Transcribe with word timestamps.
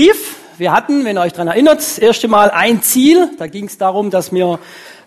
Korintherbrief. 0.00 0.36
Wir 0.56 0.72
hatten, 0.72 1.04
wenn 1.04 1.16
ihr 1.16 1.22
euch 1.22 1.32
daran 1.32 1.48
erinnert, 1.48 1.78
das 1.78 1.98
erste 1.98 2.28
Mal 2.28 2.50
ein 2.50 2.82
Ziel. 2.82 3.30
Da 3.38 3.46
ging 3.46 3.66
es 3.66 3.76
darum, 3.76 4.10
dass 4.10 4.32
wir 4.32 4.58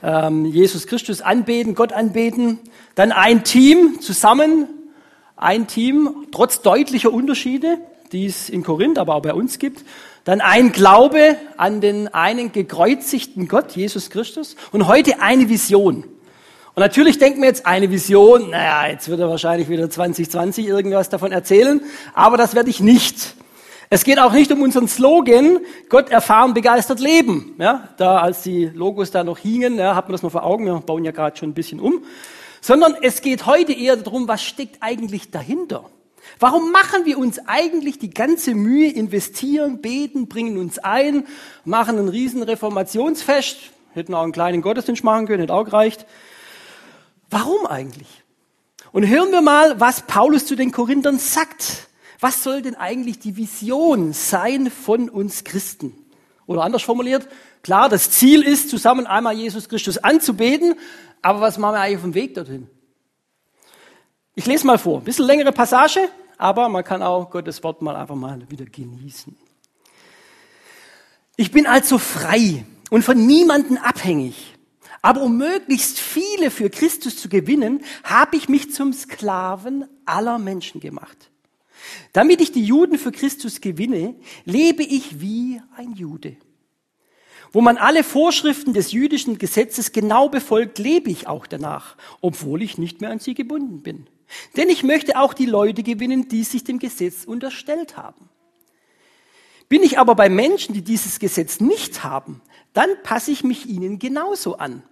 ähm, 0.04 0.46
Jesus 0.46 0.88
Christus 0.88 1.22
anbeten, 1.22 1.74
Gott 1.74 1.94
anbeten. 1.94 2.60
Dann 2.96 3.12
ein 3.12 3.44
Team 3.44 4.02
zusammen, 4.02 4.68
ein 5.36 5.68
Team, 5.68 6.28
trotz 6.32 6.62
deutlicher 6.62 7.12
Unterschiede, 7.12 7.78
die 8.12 8.28
es 8.28 8.50
in 8.50 8.64
Korinth, 8.64 9.00
aber 9.00 9.16
auch 9.16 9.22
bei 9.22 9.34
uns 9.34 9.58
gibt. 9.58 9.84
Dann 10.26 10.42
ein 10.42 10.72
Glaube 10.72 11.38
an 11.58 11.82
den 11.82 12.08
einen 12.14 12.52
gekreuzigten 12.52 13.48
Gott, 13.48 13.72
Jesus 13.72 14.12
Christus. 14.12 14.56
Und 14.72 14.88
heute 14.88 15.22
eine 15.22 15.50
Vision. 15.50 16.04
Und 16.76 16.82
natürlich 16.82 17.18
denken 17.18 17.42
wir 17.42 17.48
jetzt 17.48 17.66
eine 17.66 17.90
Vision, 17.90 18.52
naja, 18.52 18.92
jetzt 18.92 19.10
wird 19.10 19.20
er 19.20 19.30
wahrscheinlich 19.30 19.70
wieder 19.70 19.90
2020 19.90 20.68
irgendwas 20.68 21.10
davon 21.10 21.32
erzählen, 21.32 21.82
aber 22.14 22.38
das 22.38 22.56
werde 22.56 22.72
ich 22.72 22.80
nicht. 22.80 23.36
Es 23.94 24.04
geht 24.04 24.18
auch 24.18 24.34
nicht 24.34 24.52
um 24.52 24.64
unseren 24.64 24.88
Slogan, 24.88 25.60
Gott 25.88 26.10
erfahren, 26.10 26.56
begeistert 26.56 27.00
leben. 27.00 27.54
Ja, 27.60 27.90
da 27.98 28.18
als 28.18 28.42
die 28.42 28.66
Logos 28.66 29.12
da 29.12 29.24
noch 29.24 29.38
hingen, 29.38 29.78
ja, 29.78 29.96
hat 29.96 30.06
man 30.06 30.14
das 30.14 30.24
mal 30.24 30.32
vor 30.32 30.44
Augen, 30.44 30.66
wir 30.66 30.74
bauen 30.80 31.06
ja 31.06 31.12
gerade 31.12 31.38
schon 31.38 31.50
ein 31.50 31.54
bisschen 31.54 31.80
um. 31.80 32.04
Sondern 32.60 32.96
es 33.04 33.22
geht 33.22 33.46
heute 33.46 33.72
eher 33.72 33.96
darum, 33.96 34.28
was 34.28 34.44
steckt 34.44 34.78
eigentlich 34.80 35.30
dahinter? 35.30 35.86
Warum 36.40 36.72
machen 36.72 37.06
wir 37.06 37.20
uns 37.20 37.38
eigentlich 37.46 38.00
die 38.00 38.10
ganze 38.10 38.56
Mühe, 38.56 38.92
investieren, 38.92 39.80
beten, 39.80 40.28
bringen 40.28 40.58
uns 40.58 40.80
ein, 40.80 41.28
machen 41.64 42.00
ein 42.00 42.10
riesen 42.10 42.42
Reformationsfest, 42.42 43.58
hätten 43.94 44.16
auch 44.16 44.24
einen 44.24 44.32
kleinen 44.32 44.64
Gottesdienst 44.64 45.04
machen 45.04 45.28
können, 45.28 45.42
hätte 45.42 45.54
auch 45.54 45.66
gereicht. 45.66 46.08
Warum 47.30 47.68
eigentlich? 47.68 48.24
Und 48.92 49.08
hören 49.08 49.32
wir 49.32 49.42
mal, 49.42 49.80
was 49.80 50.02
Paulus 50.08 50.48
zu 50.48 50.56
den 50.56 50.72
Korinthern 50.72 51.20
sagt. 51.20 51.90
Was 52.24 52.42
soll 52.42 52.62
denn 52.62 52.76
eigentlich 52.76 53.20
die 53.20 53.36
Vision 53.36 54.14
sein 54.14 54.72
von 54.72 55.10
uns 55.10 55.44
Christen? 55.44 55.94
Oder 56.46 56.64
anders 56.64 56.82
formuliert, 56.82 57.28
klar, 57.64 57.90
das 57.90 58.12
Ziel 58.12 58.44
ist, 58.44 58.70
zusammen 58.70 59.06
einmal 59.08 59.36
Jesus 59.36 59.68
Christus 59.68 59.98
anzubeten, 59.98 60.76
aber 61.22 61.42
was 61.42 61.58
machen 61.58 61.76
wir 61.76 61.82
eigentlich 61.82 61.98
auf 61.98 62.04
dem 62.04 62.14
Weg 62.14 62.34
dorthin? 62.34 62.70
Ich 64.36 64.46
lese 64.46 64.66
mal 64.66 64.78
vor. 64.78 65.00
Ein 65.00 65.04
bisschen 65.04 65.26
längere 65.26 65.52
Passage, 65.52 66.00
aber 66.38 66.70
man 66.70 66.86
kann 66.86 67.04
auch 67.04 67.30
Gottes 67.30 67.62
Wort 67.62 67.82
mal 67.82 67.98
einfach 67.98 68.16
mal 68.16 68.50
wieder 68.50 68.68
genießen. 68.68 69.36
Ich 71.36 71.52
bin 71.52 71.68
also 71.68 71.98
frei 71.98 72.64
und 72.90 73.04
von 73.04 73.18
niemanden 73.18 73.78
abhängig. 73.78 74.56
Aber 75.02 75.24
um 75.24 75.36
möglichst 75.36 76.00
viele 76.00 76.52
für 76.52 76.70
Christus 76.70 77.18
zu 77.18 77.28
gewinnen, 77.28 77.84
habe 78.06 78.38
ich 78.38 78.48
mich 78.48 78.72
zum 78.72 78.94
Sklaven 78.94 79.90
aller 80.06 80.38
Menschen 80.38 80.80
gemacht. 80.80 81.30
Damit 82.12 82.42
ich 82.42 82.52
die 82.52 82.64
Juden 82.64 82.98
für 82.98 83.12
Christus 83.12 83.62
gewinne, 83.62 84.16
lebe 84.46 84.84
ich 84.84 85.20
wie 85.22 85.62
ein 85.76 85.94
Jude. 85.94 86.38
Wo 87.52 87.62
man 87.62 87.78
alle 87.78 88.04
Vorschriften 88.04 88.74
des 88.74 88.92
jüdischen 88.92 89.38
Gesetzes 89.38 89.92
genau 89.92 90.30
befolgt, 90.30 90.80
lebe 90.80 91.10
ich 91.10 91.28
auch 91.28 91.46
danach, 91.46 91.96
obwohl 92.22 92.62
ich 92.64 92.78
nicht 92.78 93.02
mehr 93.02 93.12
an 93.12 93.20
sie 93.20 93.36
gebunden 93.36 93.84
bin. 93.84 94.08
Denn 94.58 94.70
ich 94.70 94.84
möchte 94.84 95.20
auch 95.20 95.34
die 95.34 95.46
Leute 95.46 95.84
gewinnen, 95.84 96.28
die 96.28 96.44
sich 96.44 96.64
dem 96.64 96.80
Gesetz 96.80 97.26
unterstellt 97.26 97.96
haben. 97.98 98.30
Bin 99.70 99.84
ich 99.84 100.00
aber 100.00 100.16
bei 100.16 100.30
Menschen, 100.30 100.74
die 100.74 100.82
dieses 100.82 101.20
Gesetz 101.20 101.60
nicht 101.60 102.04
haben, 102.04 102.42
dann 102.74 102.90
passe 103.04 103.32
ich 103.32 103.44
mich 103.44 103.68
ihnen 103.68 104.00
genauso 104.00 104.58
an 104.58 104.84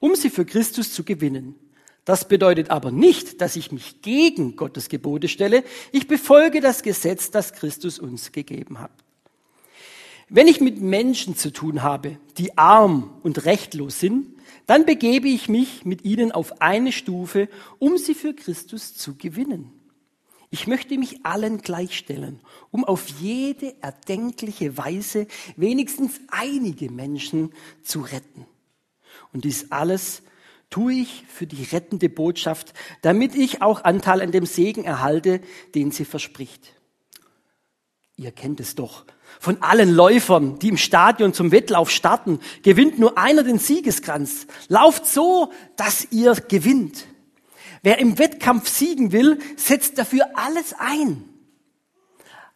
um 0.00 0.16
sie 0.16 0.30
für 0.30 0.44
Christus 0.44 0.92
zu 0.92 1.04
gewinnen. 1.04 1.54
Das 2.04 2.26
bedeutet 2.26 2.70
aber 2.70 2.90
nicht, 2.90 3.40
dass 3.40 3.56
ich 3.56 3.72
mich 3.72 4.02
gegen 4.02 4.56
Gottes 4.56 4.88
Gebote 4.88 5.28
stelle. 5.28 5.64
Ich 5.92 6.08
befolge 6.08 6.60
das 6.60 6.82
Gesetz, 6.82 7.30
das 7.30 7.52
Christus 7.52 7.98
uns 7.98 8.32
gegeben 8.32 8.80
hat. 8.80 8.92
Wenn 10.28 10.46
ich 10.46 10.60
mit 10.60 10.80
Menschen 10.80 11.36
zu 11.36 11.52
tun 11.52 11.82
habe, 11.82 12.18
die 12.38 12.56
arm 12.56 13.18
und 13.22 13.44
rechtlos 13.44 13.98
sind, 13.98 14.28
dann 14.66 14.86
begebe 14.86 15.28
ich 15.28 15.48
mich 15.48 15.84
mit 15.84 16.04
ihnen 16.04 16.30
auf 16.30 16.62
eine 16.62 16.92
Stufe, 16.92 17.48
um 17.80 17.98
sie 17.98 18.14
für 18.14 18.32
Christus 18.34 18.94
zu 18.94 19.16
gewinnen. 19.16 19.72
Ich 20.50 20.66
möchte 20.68 20.96
mich 20.98 21.24
allen 21.24 21.58
gleichstellen, 21.58 22.40
um 22.70 22.84
auf 22.84 23.08
jede 23.08 23.74
erdenkliche 23.82 24.76
Weise 24.76 25.26
wenigstens 25.56 26.20
einige 26.28 26.90
Menschen 26.90 27.52
zu 27.82 28.00
retten. 28.00 28.46
Und 29.32 29.44
dies 29.44 29.70
alles 29.70 30.22
tue 30.70 30.94
ich 30.94 31.24
für 31.28 31.46
die 31.46 31.64
rettende 31.64 32.08
Botschaft, 32.08 32.72
damit 33.02 33.34
ich 33.34 33.60
auch 33.60 33.84
Anteil 33.84 34.22
an 34.22 34.32
dem 34.32 34.46
Segen 34.46 34.84
erhalte, 34.84 35.40
den 35.74 35.90
sie 35.90 36.04
verspricht. 36.04 36.72
Ihr 38.16 38.32
kennt 38.32 38.60
es 38.60 38.74
doch. 38.74 39.04
Von 39.38 39.62
allen 39.62 39.90
Läufern, 39.90 40.58
die 40.58 40.68
im 40.68 40.76
Stadion 40.76 41.32
zum 41.32 41.52
Wettlauf 41.52 41.90
starten, 41.90 42.40
gewinnt 42.62 42.98
nur 42.98 43.16
einer 43.16 43.42
den 43.42 43.58
Siegeskranz. 43.58 44.46
Lauft 44.68 45.06
so, 45.06 45.52
dass 45.76 46.08
ihr 46.10 46.34
gewinnt. 46.34 47.06
Wer 47.82 47.98
im 47.98 48.18
Wettkampf 48.18 48.68
siegen 48.68 49.12
will, 49.12 49.38
setzt 49.56 49.98
dafür 49.98 50.26
alles 50.34 50.74
ein. 50.78 51.24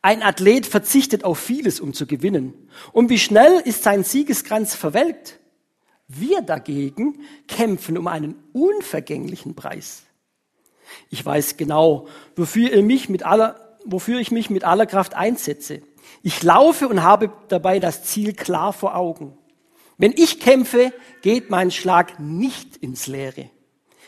Ein 0.03 0.23
Athlet 0.23 0.67
verzichtet 0.67 1.25
auf 1.25 1.39
vieles, 1.39 1.81
um 1.81 1.95
zu 1.95 2.07
gewinnen. 2.07 2.69
Und 2.93 3.09
wie 3.09 3.19
schnell 3.19 3.63
ist 3.65 3.83
sein 3.85 4.05
Siegeskranz 4.05 4.75
verwelkt? 4.75 5.41
Wir 6.07 6.43
dagegen 6.43 7.21
kämpfen 7.49 7.97
um 7.97 8.07
einen 8.09 8.37
unvergänglichen 8.53 9.55
Preis. 9.55 10.05
Ich 11.11 11.25
weiß 11.25 11.57
genau, 11.57 12.09
wofür, 12.37 12.73
ihr 12.73 12.83
mich 12.83 13.09
mit 13.09 13.25
aller, 13.25 13.79
wofür 13.85 14.21
ich 14.21 14.31
mich 14.31 14.51
mit 14.51 14.65
aller 14.65 14.87
Kraft 14.87 15.15
einsetze. 15.15 15.81
Ich 16.23 16.43
laufe 16.43 16.89
und 16.89 17.03
habe 17.03 17.33
dabei 17.49 17.81
das 17.81 18.05
Ziel 18.05 18.35
klar 18.35 18.73
vor 18.73 18.97
Augen. 18.97 19.37
Wenn 19.97 20.13
ich 20.13 20.41
kämpfe, 20.41 20.93
geht 21.23 21.51
mein 21.51 21.71
Schlag 21.71 22.21
nicht 22.21 22.77
ins 22.77 23.07
Leere. 23.07 23.51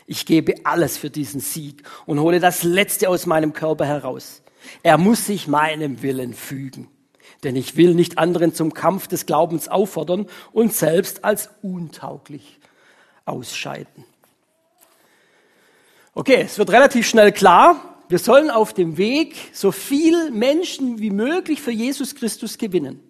Ich 0.06 0.26
gebe 0.26 0.54
alles 0.64 0.98
für 0.98 1.10
diesen 1.10 1.40
Sieg 1.40 1.82
und 2.04 2.20
hole 2.20 2.40
das 2.40 2.62
Letzte 2.62 3.08
aus 3.08 3.26
meinem 3.26 3.52
Körper 3.52 3.86
heraus. 3.86 4.42
Er 4.82 4.98
muss 4.98 5.26
sich 5.26 5.48
meinem 5.48 6.02
Willen 6.02 6.34
fügen 6.34 6.88
denn 7.46 7.54
ich 7.54 7.76
will 7.76 7.94
nicht 7.94 8.18
anderen 8.18 8.52
zum 8.52 8.74
Kampf 8.74 9.06
des 9.06 9.24
Glaubens 9.24 9.68
auffordern 9.68 10.26
und 10.52 10.72
selbst 10.72 11.24
als 11.24 11.48
untauglich 11.62 12.58
ausscheiden. 13.24 14.04
Okay, 16.12 16.42
es 16.44 16.58
wird 16.58 16.70
relativ 16.70 17.06
schnell 17.06 17.30
klar, 17.30 18.02
wir 18.08 18.18
sollen 18.18 18.50
auf 18.50 18.74
dem 18.74 18.96
Weg 18.96 19.36
so 19.52 19.70
viel 19.70 20.32
Menschen 20.32 20.98
wie 20.98 21.10
möglich 21.10 21.62
für 21.62 21.70
Jesus 21.70 22.16
Christus 22.16 22.58
gewinnen. 22.58 23.00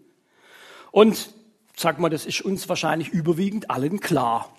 Und 0.90 1.30
sag 1.74 1.98
mal, 1.98 2.10
das 2.10 2.26
ist 2.26 2.42
uns 2.42 2.68
wahrscheinlich 2.68 3.08
überwiegend 3.08 3.70
allen 3.70 4.00
klar. 4.00 4.54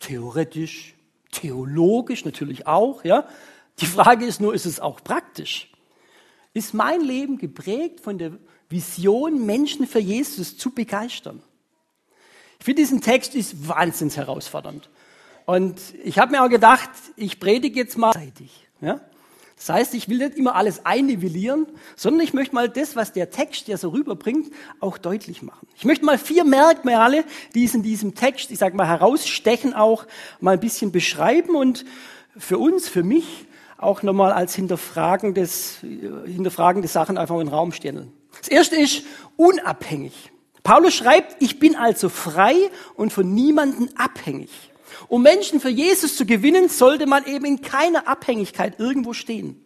Theoretisch, 0.00 0.94
theologisch 1.32 2.26
natürlich 2.26 2.66
auch, 2.66 3.04
ja. 3.04 3.26
Die 3.80 3.86
Frage 3.86 4.26
ist 4.26 4.38
nur, 4.40 4.54
ist 4.54 4.66
es 4.66 4.80
auch 4.80 5.02
praktisch? 5.02 5.70
Ist 6.52 6.74
mein 6.74 7.00
Leben 7.00 7.38
geprägt 7.38 8.00
von 8.00 8.18
der 8.18 8.32
Vision, 8.74 9.46
Menschen 9.46 9.86
für 9.86 10.00
Jesus 10.00 10.58
zu 10.58 10.70
begeistern. 10.70 11.40
Ich 12.58 12.64
finde, 12.64 12.82
diesen 12.82 13.00
Text 13.00 13.36
ist 13.36 13.68
wahnsinnig 13.68 14.16
herausfordernd. 14.16 14.90
Und 15.46 15.80
ich 16.02 16.18
habe 16.18 16.32
mir 16.32 16.42
auch 16.42 16.48
gedacht, 16.48 16.90
ich 17.14 17.38
predige 17.38 17.78
jetzt 17.78 17.96
mal 17.96 18.12
zeitig. 18.12 18.66
Ja? 18.80 19.00
Das 19.56 19.68
heißt, 19.68 19.94
ich 19.94 20.08
will 20.08 20.18
nicht 20.18 20.36
immer 20.36 20.56
alles 20.56 20.84
einnivellieren, 20.84 21.66
sondern 21.94 22.22
ich 22.22 22.34
möchte 22.34 22.54
mal 22.54 22.68
das, 22.68 22.96
was 22.96 23.12
der 23.12 23.30
Text 23.30 23.68
ja 23.68 23.76
so 23.76 23.90
rüberbringt, 23.90 24.52
auch 24.80 24.98
deutlich 24.98 25.42
machen. 25.42 25.68
Ich 25.76 25.84
möchte 25.84 26.04
mal 26.04 26.18
vier 26.18 26.44
Merkmale, 26.44 27.24
die 27.54 27.64
es 27.64 27.74
in 27.74 27.84
diesem 27.84 28.16
Text, 28.16 28.50
ich 28.50 28.58
sage 28.58 28.76
mal, 28.76 28.88
herausstechen, 28.88 29.72
auch 29.72 30.06
mal 30.40 30.54
ein 30.54 30.60
bisschen 30.60 30.90
beschreiben 30.90 31.54
und 31.54 31.84
für 32.36 32.58
uns, 32.58 32.88
für 32.88 33.04
mich, 33.04 33.46
auch 33.78 34.02
nochmal 34.02 34.32
als 34.32 34.54
hinterfragende 34.54 35.46
Sachen 35.46 37.18
einfach 37.18 37.34
in 37.34 37.46
den 37.46 37.48
Raum 37.48 37.70
stellen. 37.72 38.12
Das 38.44 38.50
erste 38.50 38.76
ist 38.76 39.04
unabhängig. 39.36 40.12
Paulus 40.62 40.92
schreibt, 40.92 41.42
ich 41.42 41.58
bin 41.58 41.76
also 41.76 42.10
frei 42.10 42.54
und 42.94 43.10
von 43.10 43.32
niemanden 43.32 43.88
abhängig. 43.96 44.50
Um 45.08 45.22
Menschen 45.22 45.60
für 45.60 45.70
Jesus 45.70 46.14
zu 46.14 46.26
gewinnen, 46.26 46.68
sollte 46.68 47.06
man 47.06 47.24
eben 47.24 47.46
in 47.46 47.62
keiner 47.62 48.06
Abhängigkeit 48.06 48.78
irgendwo 48.78 49.14
stehen. 49.14 49.64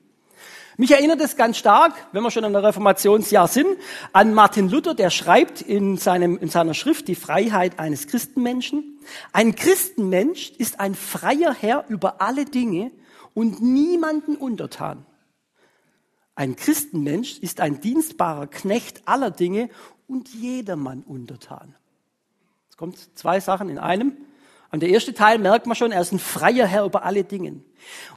Mich 0.76 0.92
erinnert 0.92 1.20
es 1.20 1.34
ganz 1.34 1.58
stark, 1.58 1.92
wenn 2.12 2.22
wir 2.22 2.30
schon 2.30 2.44
in 2.44 2.52
der 2.52 2.62
Reformationsjahr 2.62 3.48
sind, 3.48 3.66
an 4.12 4.32
Martin 4.32 4.68
Luther, 4.68 4.94
der 4.94 5.10
schreibt 5.10 5.60
in, 5.60 5.96
seinem, 5.96 6.38
in 6.38 6.48
seiner 6.48 6.74
Schrift 6.74 7.08
Die 7.08 7.16
Freiheit 7.16 7.80
eines 7.80 8.06
Christenmenschen. 8.06 9.00
Ein 9.32 9.56
Christenmensch 9.56 10.52
ist 10.56 10.78
ein 10.78 10.94
freier 10.94 11.52
Herr 11.52 11.84
über 11.88 12.20
alle 12.20 12.44
Dinge 12.44 12.92
und 13.34 13.60
niemanden 13.60 14.36
untertan. 14.36 15.04
Ein 16.38 16.54
Christenmensch 16.54 17.40
ist 17.40 17.60
ein 17.60 17.80
dienstbarer 17.80 18.46
Knecht 18.46 19.02
aller 19.06 19.32
Dinge 19.32 19.70
und 20.06 20.28
jedermann 20.28 21.02
untertan. 21.02 21.74
Es 22.70 22.76
kommt 22.76 22.96
zwei 23.18 23.40
Sachen 23.40 23.68
in 23.68 23.76
einem. 23.76 24.16
Und 24.70 24.84
der 24.84 24.90
erste 24.90 25.14
Teil 25.14 25.40
merkt 25.40 25.66
man 25.66 25.74
schon, 25.74 25.90
er 25.90 26.00
ist 26.00 26.12
ein 26.12 26.20
freier 26.20 26.68
Herr 26.68 26.84
über 26.84 27.02
alle 27.02 27.24
Dinge. 27.24 27.56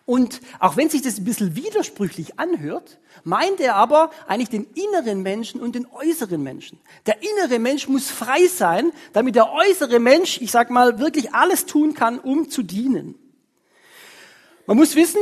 Und 0.05 0.39
auch 0.59 0.77
wenn 0.77 0.87
sich 0.87 1.01
das 1.01 1.17
ein 1.17 1.23
bisschen 1.23 1.55
widersprüchlich 1.55 2.37
anhört, 2.37 2.99
meint 3.23 3.59
er 3.59 3.73
aber 3.73 4.11
eigentlich 4.27 4.49
den 4.49 4.67
inneren 4.75 5.23
Menschen 5.23 5.59
und 5.59 5.73
den 5.73 5.87
äußeren 5.87 6.43
Menschen. 6.43 6.79
Der 7.07 7.17
innere 7.23 7.57
Mensch 7.57 7.87
muss 7.87 8.11
frei 8.11 8.45
sein, 8.45 8.91
damit 9.13 9.33
der 9.33 9.51
äußere 9.51 9.97
Mensch, 9.99 10.39
ich 10.41 10.51
sag 10.51 10.69
mal, 10.69 10.99
wirklich 10.99 11.33
alles 11.33 11.65
tun 11.65 11.95
kann, 11.95 12.19
um 12.19 12.51
zu 12.51 12.61
dienen. 12.61 13.15
Man 14.67 14.77
muss 14.77 14.95
wissen, 14.95 15.21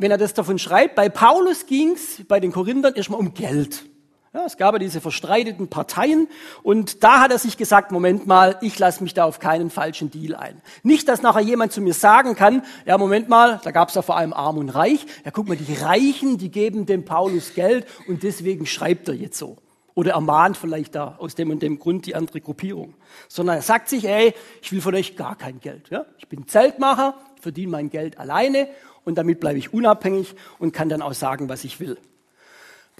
wenn 0.00 0.10
er 0.10 0.18
das 0.18 0.32
davon 0.32 0.58
schreibt, 0.58 0.94
bei 0.94 1.10
Paulus 1.10 1.66
ging 1.66 1.92
es 1.92 2.24
bei 2.26 2.40
den 2.40 2.52
Korinthern 2.52 2.94
erstmal 2.94 3.20
um 3.20 3.34
Geld. 3.34 3.84
Ja, 4.32 4.44
es 4.46 4.56
gab 4.56 4.72
ja 4.74 4.78
diese 4.78 5.00
verstreiteten 5.00 5.68
Parteien 5.68 6.28
und 6.62 7.02
da 7.02 7.20
hat 7.20 7.32
er 7.32 7.38
sich 7.38 7.56
gesagt, 7.56 7.90
Moment 7.90 8.26
mal, 8.26 8.56
ich 8.62 8.78
lasse 8.78 9.02
mich 9.02 9.12
da 9.12 9.24
auf 9.24 9.40
keinen 9.40 9.70
falschen 9.70 10.10
Deal 10.10 10.36
ein. 10.36 10.62
Nicht, 10.84 11.08
dass 11.08 11.20
nachher 11.20 11.40
jemand 11.42 11.72
zu 11.72 11.82
mir 11.82 11.94
sagen 11.94 12.34
kann, 12.34 12.62
ja 12.86 12.96
Moment 12.96 13.28
mal, 13.28 13.60
da 13.62 13.72
gab 13.72 13.88
es 13.88 13.96
ja 13.96 14.02
vor 14.02 14.16
allem 14.16 14.32
Arm 14.32 14.56
und 14.56 14.70
Reich, 14.70 15.04
ja 15.24 15.32
guck 15.32 15.48
mal, 15.48 15.56
die 15.56 15.74
Reichen, 15.74 16.38
die 16.38 16.50
geben 16.50 16.86
dem 16.86 17.04
Paulus 17.04 17.54
Geld 17.54 17.86
und 18.06 18.22
deswegen 18.22 18.66
schreibt 18.66 19.08
er 19.08 19.14
jetzt 19.14 19.36
so. 19.36 19.58
Oder 19.94 20.12
ermahnt 20.12 20.56
vielleicht 20.56 20.94
da 20.94 21.16
aus 21.18 21.34
dem 21.34 21.50
und 21.50 21.60
dem 21.62 21.80
Grund 21.80 22.06
die 22.06 22.14
andere 22.14 22.40
Gruppierung. 22.40 22.94
Sondern 23.28 23.56
er 23.56 23.62
sagt 23.62 23.88
sich, 23.88 24.06
ey, 24.06 24.32
ich 24.62 24.70
will 24.72 24.80
von 24.80 24.94
euch 24.94 25.16
gar 25.16 25.36
kein 25.36 25.58
Geld. 25.60 25.90
Ja? 25.90 26.06
Ich 26.16 26.28
bin 26.28 26.46
Zeltmacher, 26.46 27.16
verdiene 27.40 27.72
mein 27.72 27.90
Geld 27.90 28.16
alleine 28.16 28.68
und 29.04 29.16
damit 29.16 29.40
bleibe 29.40 29.58
ich 29.58 29.72
unabhängig 29.72 30.34
und 30.58 30.72
kann 30.72 30.88
dann 30.88 31.02
auch 31.02 31.14
sagen, 31.14 31.48
was 31.48 31.64
ich 31.64 31.80
will. 31.80 31.98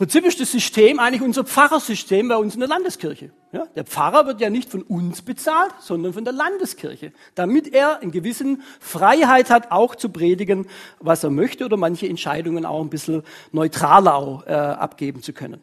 Prinzip 0.00 0.24
ist 0.24 0.40
das 0.40 0.50
System 0.50 0.98
eigentlich 0.98 1.20
unser 1.20 1.44
Pfarrersystem 1.44 2.26
bei 2.28 2.36
uns 2.36 2.54
in 2.54 2.60
der 2.60 2.70
Landeskirche. 2.70 3.32
Ja, 3.52 3.66
der 3.76 3.84
Pfarrer 3.84 4.26
wird 4.26 4.40
ja 4.40 4.48
nicht 4.48 4.70
von 4.70 4.80
uns 4.80 5.20
bezahlt, 5.20 5.74
sondern 5.78 6.14
von 6.14 6.24
der 6.24 6.32
Landeskirche, 6.32 7.12
damit 7.34 7.74
er 7.74 8.00
in 8.00 8.10
gewissen 8.10 8.62
Freiheit 8.80 9.50
hat, 9.50 9.70
auch 9.70 9.94
zu 9.94 10.08
predigen, 10.08 10.68
was 11.00 11.22
er 11.22 11.28
möchte 11.28 11.66
oder 11.66 11.76
manche 11.76 12.08
Entscheidungen 12.08 12.64
auch 12.64 12.80
ein 12.80 12.88
bisschen 12.88 13.24
neutraler 13.52 14.14
auch, 14.14 14.46
äh, 14.46 14.52
abgeben 14.52 15.22
zu 15.22 15.34
können. 15.34 15.60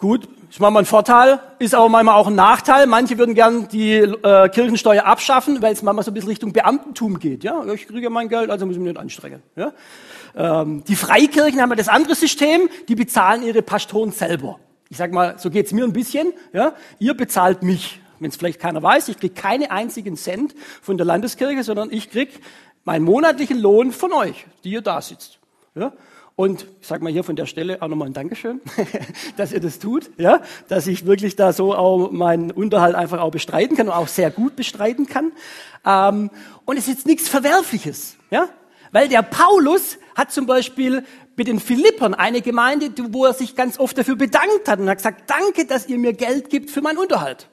Gut, 0.00 0.30
ist 0.48 0.58
manchmal 0.60 0.82
ein 0.82 0.86
Vorteil, 0.86 1.40
ist 1.58 1.74
aber 1.74 1.90
manchmal 1.90 2.14
auch 2.14 2.26
ein 2.26 2.34
Nachteil. 2.34 2.86
Manche 2.86 3.18
würden 3.18 3.34
gern 3.34 3.68
die 3.68 3.92
äh, 3.92 4.48
Kirchensteuer 4.48 5.04
abschaffen, 5.04 5.60
weil 5.60 5.74
es 5.74 5.82
manchmal 5.82 6.02
so 6.06 6.10
ein 6.10 6.14
bisschen 6.14 6.30
Richtung 6.30 6.54
Beamtentum 6.54 7.18
geht. 7.18 7.44
Ja, 7.44 7.62
ich 7.66 7.86
kriege 7.86 8.08
mein 8.08 8.30
Geld, 8.30 8.48
also 8.48 8.64
muss 8.64 8.76
ich 8.76 8.80
mich 8.80 8.94
nicht 8.94 8.98
anstrengen. 8.98 9.42
Ja? 9.56 9.74
Ähm, 10.34 10.82
die 10.84 10.96
Freikirchen 10.96 11.60
haben 11.60 11.68
ja 11.68 11.76
das 11.76 11.88
andere 11.88 12.14
System, 12.14 12.70
die 12.88 12.94
bezahlen 12.94 13.42
ihre 13.42 13.60
Pastoren 13.60 14.10
selber. 14.10 14.58
Ich 14.88 14.96
sage 14.96 15.12
mal, 15.12 15.38
so 15.38 15.50
geht's 15.50 15.72
mir 15.72 15.84
ein 15.84 15.92
bisschen. 15.92 16.32
Ja? 16.54 16.72
Ihr 16.98 17.12
bezahlt 17.12 17.62
mich. 17.62 18.00
Wenn 18.20 18.30
es 18.30 18.36
vielleicht 18.36 18.58
keiner 18.58 18.82
weiß, 18.82 19.08
ich 19.10 19.18
kriege 19.18 19.34
keine 19.34 19.70
einzigen 19.70 20.16
Cent 20.16 20.54
von 20.80 20.96
der 20.96 21.04
Landeskirche, 21.04 21.62
sondern 21.62 21.92
ich 21.92 22.10
krieg 22.10 22.40
meinen 22.84 23.04
monatlichen 23.04 23.58
Lohn 23.58 23.92
von 23.92 24.14
euch, 24.14 24.46
die 24.64 24.70
ihr 24.70 24.82
da 24.82 25.02
sitzt. 25.02 25.40
Ja? 25.74 25.92
Und 26.36 26.66
ich 26.80 26.86
sage 26.86 27.04
mal 27.04 27.12
hier 27.12 27.24
von 27.24 27.36
der 27.36 27.46
Stelle 27.46 27.82
auch 27.82 27.88
nochmal 27.88 28.08
ein 28.08 28.14
Dankeschön, 28.14 28.60
dass 29.36 29.52
ihr 29.52 29.60
das 29.60 29.78
tut, 29.78 30.10
ja, 30.16 30.40
dass 30.68 30.86
ich 30.86 31.04
wirklich 31.04 31.36
da 31.36 31.52
so 31.52 31.74
auch 31.74 32.10
meinen 32.10 32.50
Unterhalt 32.50 32.94
einfach 32.94 33.20
auch 33.20 33.30
bestreiten 33.30 33.76
kann 33.76 33.88
und 33.88 33.94
auch 33.94 34.08
sehr 34.08 34.30
gut 34.30 34.56
bestreiten 34.56 35.06
kann. 35.06 35.32
Ähm, 35.84 36.30
und 36.64 36.76
es 36.76 36.88
ist 36.88 36.94
jetzt 36.94 37.06
nichts 37.06 37.28
Verwerfliches, 37.28 38.16
ja, 38.30 38.48
weil 38.92 39.08
der 39.08 39.22
Paulus 39.22 39.98
hat 40.14 40.32
zum 40.32 40.46
Beispiel 40.46 41.04
mit 41.36 41.46
den 41.46 41.60
Philippern 41.60 42.14
eine 42.14 42.42
Gemeinde, 42.42 42.90
wo 43.10 43.24
er 43.24 43.34
sich 43.34 43.54
ganz 43.54 43.78
oft 43.78 43.96
dafür 43.96 44.16
bedankt 44.16 44.68
hat 44.68 44.78
und 44.78 44.88
hat 44.88 44.98
gesagt, 44.98 45.30
danke, 45.30 45.66
dass 45.66 45.88
ihr 45.88 45.98
mir 45.98 46.12
Geld 46.12 46.50
gibt 46.50 46.70
für 46.70 46.82
meinen 46.82 46.98
Unterhalt. 46.98 47.48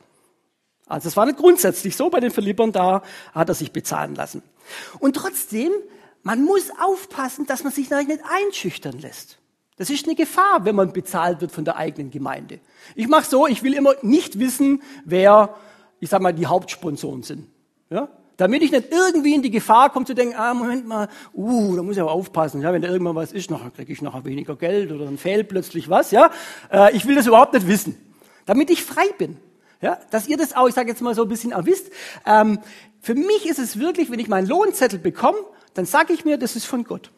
Also 0.87 1.09
es 1.09 1.17
war 1.17 1.25
nicht 1.25 1.37
grundsätzlich 1.37 1.95
so, 1.95 2.09
bei 2.09 2.19
den 2.19 2.31
Philippern 2.31 2.71
da 2.71 3.03
hat 3.33 3.49
er 3.49 3.55
sich 3.55 3.71
bezahlen 3.71 4.15
lassen. 4.15 4.41
Und 4.99 5.15
trotzdem 5.15 5.71
man 6.27 6.43
muss 6.43 6.71
aufpassen, 6.77 7.45
dass 7.45 7.63
man 7.63 7.71
sich 7.71 7.89
nicht 7.89 8.21
einschüchtern 8.29 8.99
lässt. 8.99 9.37
Das 9.77 9.89
ist 9.89 10.05
eine 10.05 10.15
Gefahr, 10.15 10.65
wenn 10.65 10.75
man 10.75 10.91
bezahlt 10.91 11.39
wird 11.39 11.53
von 11.53 11.63
der 11.63 11.77
eigenen 11.77 12.11
Gemeinde. 12.11 12.59
Ich 12.95 13.07
mache 13.07 13.25
so, 13.25 13.47
ich 13.47 13.63
will 13.63 13.73
immer 13.73 13.93
nicht 14.01 14.37
wissen, 14.37 14.81
wer, 15.05 15.55
ich 16.01 16.09
sag 16.09 16.21
mal, 16.21 16.33
die 16.33 16.45
Hauptsponsoren 16.45 17.23
sind. 17.23 17.47
Ja? 17.89 18.09
Damit 18.35 18.61
ich 18.61 18.71
nicht 18.71 18.91
irgendwie 18.91 19.35
in 19.35 19.41
die 19.41 19.51
Gefahr 19.51 19.89
komme 19.89 20.05
zu 20.05 20.13
denken, 20.13 20.35
ah, 20.35 20.53
Moment 20.53 20.85
mal, 20.85 21.07
uh, 21.33 21.77
da 21.77 21.81
muss 21.81 21.95
ich 21.95 22.01
aber 22.01 22.11
aufpassen, 22.11 22.61
ja, 22.61 22.73
wenn 22.73 22.81
da 22.81 22.89
irgendwann 22.89 23.15
was 23.15 23.31
ist, 23.31 23.49
nachher 23.49 23.71
kriege 23.71 23.93
ich 23.93 24.01
nachher 24.01 24.25
weniger 24.25 24.57
Geld 24.57 24.91
oder 24.91 25.05
dann 25.05 25.17
fehlt 25.17 25.47
plötzlich 25.47 25.89
was, 25.89 26.11
ja. 26.11 26.29
Äh, 26.69 26.93
ich 26.93 27.05
will 27.05 27.15
das 27.15 27.25
überhaupt 27.25 27.53
nicht 27.53 27.69
wissen. 27.69 27.95
Damit 28.45 28.69
ich 28.69 28.83
frei 28.83 29.07
bin. 29.17 29.37
Ja, 29.79 29.97
dass 30.11 30.27
ihr 30.27 30.35
das 30.35 30.53
auch, 30.57 30.67
ich 30.67 30.73
sage 30.73 30.89
jetzt 30.89 31.01
mal 31.01 31.15
so 31.15 31.21
ein 31.21 31.29
bisschen 31.29 31.53
erwisst. 31.53 31.89
Ähm, 32.25 32.59
für 32.99 33.15
mich 33.15 33.45
ist 33.45 33.59
es 33.59 33.79
wirklich, 33.79 34.11
wenn 34.11 34.19
ich 34.19 34.27
meinen 34.27 34.47
Lohnzettel 34.47 34.99
bekomme 34.99 35.37
dann 35.77 35.85
sage 35.85 36.13
ich 36.13 36.25
mir, 36.25 36.37
das 36.37 36.55
ist 36.55 36.65
von 36.65 36.83
Gott. 36.83 37.11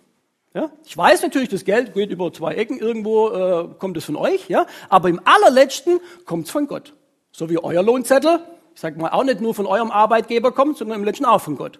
Ja? 0.53 0.71
Ich 0.85 0.97
weiß 0.97 1.21
natürlich, 1.21 1.49
das 1.49 1.63
Geld 1.63 1.93
geht 1.93 2.09
über 2.09 2.33
zwei 2.33 2.55
Ecken, 2.55 2.77
irgendwo 2.77 3.29
äh, 3.29 3.69
kommt 3.77 3.95
es 3.97 4.05
von 4.05 4.15
euch, 4.15 4.49
ja? 4.49 4.65
aber 4.89 5.09
im 5.09 5.21
allerletzten 5.23 5.99
kommt 6.25 6.45
es 6.45 6.51
von 6.51 6.67
Gott. 6.67 6.93
So 7.31 7.49
wie 7.49 7.57
euer 7.57 7.83
Lohnzettel, 7.83 8.39
ich 8.75 8.81
sage 8.81 8.99
mal, 8.99 9.11
auch 9.11 9.23
nicht 9.23 9.39
nur 9.39 9.55
von 9.55 9.65
eurem 9.65 9.91
Arbeitgeber 9.91 10.51
kommt, 10.51 10.77
sondern 10.77 10.99
im 10.99 11.05
letzten 11.05 11.25
auch 11.25 11.41
von 11.41 11.55
Gott. 11.55 11.79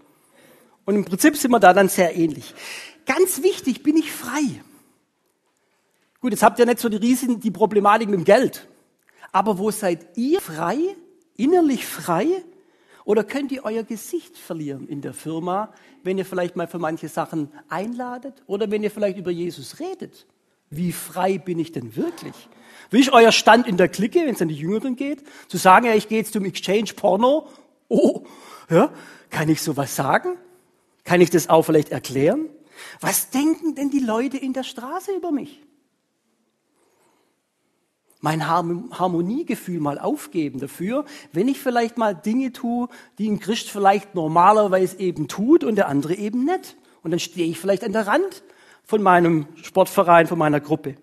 Und 0.86 0.96
im 0.96 1.06
Prinzip 1.06 1.36
sind 1.36 1.52
wir 1.52 1.60
da 1.60 1.74
dann 1.74 1.90
sehr 1.90 2.16
ähnlich. 2.16 2.54
Ganz 3.06 3.44
wichtig, 3.44 3.84
bin 3.84 3.98
ich 3.98 4.12
frei. 4.12 4.62
Gut, 6.22 6.32
jetzt 6.32 6.44
habt 6.44 6.60
ihr 6.60 6.66
nicht 6.66 6.80
so 6.80 6.90
die 6.90 6.98
Riesen, 6.98 7.40
die 7.40 7.52
Problematik 7.52 8.10
mit 8.10 8.20
dem 8.20 8.26
Geld. 8.26 8.68
Aber 9.32 9.58
wo 9.58 9.72
seid 9.72 10.18
ihr 10.18 10.42
frei, 10.42 10.78
innerlich 11.36 11.86
frei, 11.86 12.44
oder 13.06 13.24
könnt 13.24 13.52
ihr 13.52 13.66
euer 13.66 13.84
Gesicht 13.84 14.38
verlieren 14.38 14.88
in 14.88 15.02
der 15.02 15.14
Firma, 15.14 15.74
wenn 16.04 16.18
ihr 16.18 16.26
vielleicht 16.26 16.56
mal 16.56 16.68
für 16.68 16.80
manche 16.80 17.08
Sachen 17.08 17.52
einladet 17.70 18.44
oder 18.48 18.70
wenn 18.72 18.84
ihr 18.84 18.92
vielleicht 18.92 19.18
über 19.18 19.32
Jesus 19.32 19.80
redet? 19.80 20.28
Wie 20.70 20.92
frei 20.92 21.38
bin 21.38 21.60
ich 21.60 21.72
denn 21.72 21.96
wirklich? 21.96 22.36
Wie 22.92 23.00
ist 23.02 23.12
euer 23.12 23.32
Stand 23.32 23.68
in 23.68 23.78
der 23.78 23.88
Clique, 23.88 24.20
wenn 24.26 24.36
es 24.36 24.42
an 24.42 24.50
die 24.50 24.56
Jüngeren 24.56 24.96
geht? 24.96 25.24
Zu 25.48 25.58
sagen, 25.58 25.86
ja, 25.86 25.96
ich 25.96 26.08
gehe 26.08 26.20
jetzt 26.20 26.34
zum 26.34 26.46
Exchange 26.46 26.94
Porno. 26.96 27.48
Oh, 27.88 28.24
ja, 28.70 28.92
kann 29.30 29.50
ich 29.50 29.62
sowas 29.62 29.96
sagen? 29.96 30.38
Kann 31.04 31.22
ich 31.22 31.30
das 31.30 31.50
auch 31.50 31.64
vielleicht 31.64 31.90
erklären? 31.90 32.50
Was 33.00 33.30
denken 33.30 33.76
denn 33.76 33.90
die 33.90 34.00
Leute 34.00 34.38
in 34.38 34.54
der 34.54 34.64
Straße 34.64 35.12
über 35.16 35.32
mich? 35.32 35.62
Mein 38.22 38.48
Harmoniegefühl 38.48 39.80
mal 39.80 39.98
aufgeben 39.98 40.60
dafür, 40.60 41.06
wenn 41.32 41.48
ich 41.48 41.60
vielleicht 41.60 41.98
mal 41.98 42.14
Dinge 42.14 42.52
tue, 42.52 42.90
die 43.18 43.30
ein 43.30 43.40
Christ 43.40 43.70
vielleicht 43.70 44.14
normalerweise 44.16 45.00
eben 45.00 45.28
tut 45.28 45.64
und 45.64 45.76
der 45.76 45.88
andere 45.88 46.16
eben 46.16 46.44
nicht. 46.44 46.76
Und 47.02 47.12
dann 47.12 47.20
stehe 47.20 47.48
ich 47.48 47.60
vielleicht 47.60 47.84
an 47.84 47.94
der 47.94 48.08
Rand 48.08 48.44
von 48.84 49.02
meinem 49.02 49.48
Sportverein, 49.62 50.28
von 50.28 50.38
meiner 50.38 50.60
Gruppe. 50.60 50.96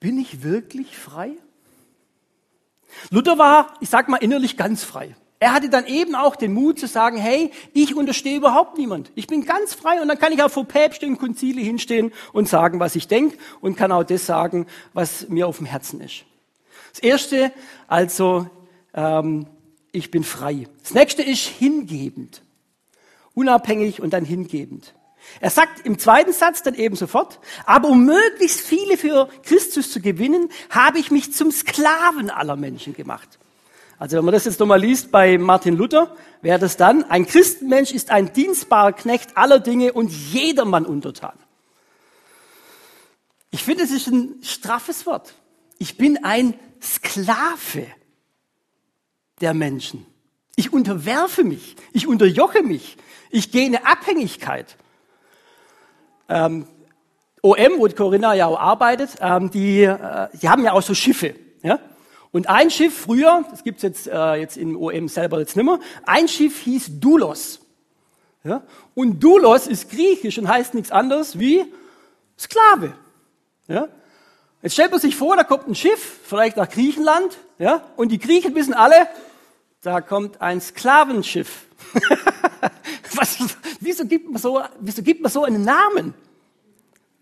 Bin 0.00 0.18
ich 0.18 0.42
wirklich 0.42 0.96
frei? 0.96 1.32
Luther 3.10 3.38
war, 3.38 3.74
ich 3.80 3.90
sag 3.90 4.08
mal, 4.08 4.18
innerlich 4.18 4.56
ganz 4.56 4.84
frei. 4.84 5.14
Er 5.44 5.52
hatte 5.52 5.68
dann 5.68 5.84
eben 5.84 6.14
auch 6.14 6.36
den 6.36 6.54
Mut 6.54 6.78
zu 6.78 6.86
sagen, 6.86 7.18
hey, 7.18 7.50
ich 7.74 7.94
unterstehe 7.94 8.38
überhaupt 8.38 8.78
niemand. 8.78 9.12
Ich 9.14 9.26
bin 9.26 9.44
ganz 9.44 9.74
frei 9.74 10.00
und 10.00 10.08
dann 10.08 10.18
kann 10.18 10.32
ich 10.32 10.42
auch 10.42 10.50
vor 10.50 10.64
Päpste 10.64 11.04
und 11.04 11.18
Konzile 11.18 11.60
hinstehen 11.60 12.14
und 12.32 12.48
sagen, 12.48 12.80
was 12.80 12.96
ich 12.96 13.08
denke 13.08 13.36
und 13.60 13.76
kann 13.76 13.92
auch 13.92 14.04
das 14.04 14.24
sagen, 14.24 14.64
was 14.94 15.28
mir 15.28 15.46
auf 15.46 15.58
dem 15.58 15.66
Herzen 15.66 16.00
ist. 16.00 16.24
Das 16.92 17.00
Erste, 17.00 17.52
also, 17.88 18.48
ähm, 18.94 19.44
ich 19.92 20.10
bin 20.10 20.24
frei. 20.24 20.66
Das 20.82 20.94
Nächste 20.94 21.22
ist 21.22 21.44
hingebend. 21.44 22.40
Unabhängig 23.34 24.00
und 24.00 24.14
dann 24.14 24.24
hingebend. 24.24 24.94
Er 25.40 25.50
sagt 25.50 25.84
im 25.84 25.98
zweiten 25.98 26.32
Satz 26.32 26.62
dann 26.62 26.74
eben 26.74 26.96
sofort, 26.96 27.38
aber 27.66 27.90
um 27.90 28.06
möglichst 28.06 28.62
viele 28.62 28.96
für 28.96 29.28
Christus 29.42 29.92
zu 29.92 30.00
gewinnen, 30.00 30.48
habe 30.70 30.98
ich 30.98 31.10
mich 31.10 31.34
zum 31.34 31.50
Sklaven 31.50 32.30
aller 32.30 32.56
Menschen 32.56 32.94
gemacht. 32.94 33.38
Also 33.98 34.16
wenn 34.16 34.24
man 34.24 34.34
das 34.34 34.44
jetzt 34.44 34.60
nochmal 34.60 34.80
liest 34.80 35.10
bei 35.10 35.38
Martin 35.38 35.76
Luther, 35.76 36.14
wäre 36.42 36.58
das 36.58 36.76
dann, 36.76 37.04
ein 37.04 37.26
Christenmensch 37.26 37.92
ist 37.92 38.10
ein 38.10 38.32
dienstbarer 38.32 38.92
Knecht 38.92 39.36
aller 39.36 39.60
Dinge 39.60 39.92
und 39.92 40.10
jedermann 40.10 40.84
untertan. 40.84 41.38
Ich 43.50 43.62
finde, 43.62 43.84
es 43.84 43.92
ist 43.92 44.08
ein 44.08 44.42
straffes 44.42 45.06
Wort. 45.06 45.34
Ich 45.78 45.96
bin 45.96 46.24
ein 46.24 46.54
Sklave 46.82 47.86
der 49.40 49.54
Menschen. 49.54 50.06
Ich 50.56 50.72
unterwerfe 50.72 51.44
mich, 51.44 51.76
ich 51.92 52.06
unterjoche 52.06 52.62
mich, 52.62 52.96
ich 53.30 53.50
gehe 53.50 53.66
in 53.66 53.76
eine 53.76 53.86
Abhängigkeit. 53.86 54.76
Ähm, 56.28 56.66
OM, 57.42 57.78
wo 57.78 57.88
Corinna 57.88 58.34
ja 58.34 58.46
auch 58.46 58.58
arbeitet, 58.58 59.16
ähm, 59.20 59.50
die, 59.50 59.82
äh, 59.82 60.28
die 60.40 60.48
haben 60.48 60.64
ja 60.64 60.72
auch 60.72 60.82
so 60.82 60.94
Schiffe. 60.94 61.34
Ja? 61.62 61.78
Und 62.34 62.48
ein 62.48 62.68
Schiff 62.68 63.02
früher, 63.02 63.44
das 63.48 63.62
gibt's 63.62 63.82
jetzt, 63.82 64.08
äh, 64.08 64.34
jetzt 64.34 64.56
im 64.56 64.76
OM 64.76 65.06
selber 65.06 65.38
jetzt 65.38 65.56
nimmer, 65.56 65.78
ein 66.04 66.26
Schiff 66.26 66.62
hieß 66.62 66.98
Doulos. 66.98 67.60
Ja? 68.42 68.64
Und 68.96 69.22
Doulos 69.22 69.68
ist 69.68 69.88
griechisch 69.88 70.36
und 70.38 70.48
heißt 70.48 70.74
nichts 70.74 70.90
anderes 70.90 71.38
wie 71.38 71.64
Sklave. 72.36 72.94
Ja? 73.68 73.86
Jetzt 74.62 74.72
stellt 74.72 74.90
man 74.90 74.98
sich 74.98 75.14
vor, 75.14 75.36
da 75.36 75.44
kommt 75.44 75.68
ein 75.68 75.76
Schiff, 75.76 76.18
vielleicht 76.24 76.56
nach 76.56 76.68
Griechenland, 76.68 77.38
ja, 77.60 77.84
und 77.94 78.10
die 78.10 78.18
Griechen 78.18 78.52
wissen 78.56 78.74
alle, 78.74 79.06
da 79.82 80.00
kommt 80.00 80.40
ein 80.40 80.60
Sklavenschiff. 80.60 81.66
Was, 83.14 83.38
wieso, 83.78 84.06
gibt 84.06 84.28
man 84.28 84.42
so, 84.42 84.60
wieso 84.80 85.04
gibt 85.04 85.22
man 85.22 85.30
so 85.30 85.44
einen 85.44 85.62
Namen? 85.62 86.14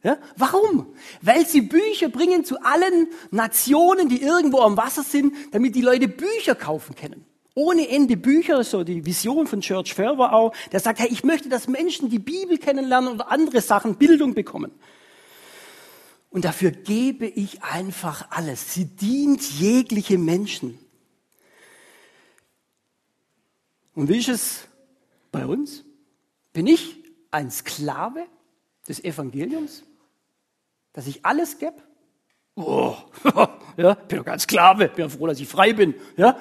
Ja, 0.05 0.19
warum? 0.37 0.95
Weil 1.21 1.47
sie 1.47 1.61
Bücher 1.61 2.09
bringen 2.09 2.45
zu 2.45 2.61
allen 2.63 3.07
Nationen, 3.31 4.09
die 4.09 4.21
irgendwo 4.21 4.59
am 4.61 4.77
Wasser 4.77 5.05
sind, 5.05 5.35
damit 5.53 5.77
die 5.77 5.81
Leute 5.81 6.09
Bücher 6.09 6.57
kaufen 6.57 6.97
können. 6.97 7.25
Ohne 7.55 7.89
Ende 7.89 8.17
Bücher, 8.17 8.65
so 8.65 8.83
die 8.83 9.05
Vision 9.05 9.47
von 9.47 9.61
Church 9.61 9.95
Ferber 9.95 10.33
auch, 10.33 10.55
der 10.73 10.81
sagt, 10.81 10.99
hey, 10.99 11.09
ich 11.09 11.23
möchte, 11.23 11.49
dass 11.49 11.69
Menschen 11.69 12.09
die 12.09 12.19
Bibel 12.19 12.59
kennenlernen 12.59 13.13
oder 13.13 13.31
andere 13.31 13.61
Sachen, 13.61 13.97
Bildung 13.97 14.35
bekommen. 14.35 14.73
Und 16.31 16.47
dafür 16.47 16.71
gebe 16.71 17.27
ich 17.27 17.63
einfach 17.63 18.31
alles. 18.31 18.73
Sie 18.73 18.87
dient 18.87 19.43
jegliche 19.61 20.17
Menschen. 20.17 20.79
Und 23.95 24.09
wie 24.09 24.19
ist 24.19 24.29
es 24.29 24.61
bei 25.31 25.47
uns? 25.47 25.85
Bin 26.55 26.67
ich 26.67 26.97
ein 27.31 27.51
Sklave 27.51 28.25
des 28.89 29.05
Evangeliums? 29.05 29.85
Dass 30.93 31.07
ich 31.07 31.25
alles 31.25 31.59
gebe? 31.59 31.77
Oh, 32.55 32.95
ja, 33.77 33.95
bin 33.95 34.19
doch 34.19 34.25
ganz 34.25 34.43
Sklave, 34.43 34.89
bin 34.89 35.09
froh, 35.09 35.27
dass 35.27 35.41
ich 35.41 35.49
frei 35.49 35.73
bin. 35.73 35.95
Ja? 36.17 36.37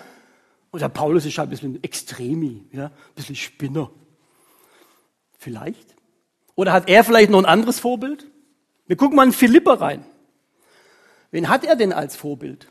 Und 0.72 0.82
der 0.82 0.90
Paulus 0.90 1.26
ist 1.26 1.38
halt 1.38 1.48
ein 1.48 1.52
bisschen 1.52 1.84
Extremi, 1.84 2.66
ja? 2.72 2.86
ein 2.86 3.16
bisschen 3.16 3.36
Spinner. 3.36 3.92
Vielleicht. 5.38 5.96
Oder 6.56 6.74
hat 6.74 6.90
er 6.90 7.04
vielleicht 7.04 7.32
noch 7.32 7.40
ein 7.40 7.46
anderes 7.46 7.80
Vorbild? 7.80 8.28
Wir 8.88 8.98
gucken 8.98 9.16
mal 9.16 9.26
in 9.26 9.32
Philippa 9.32 9.74
rein. 9.76 10.06
Wen 11.32 11.48
hat 11.48 11.64
er 11.64 11.76
denn 11.76 11.94
als 11.94 12.16
Vorbild? 12.16 12.68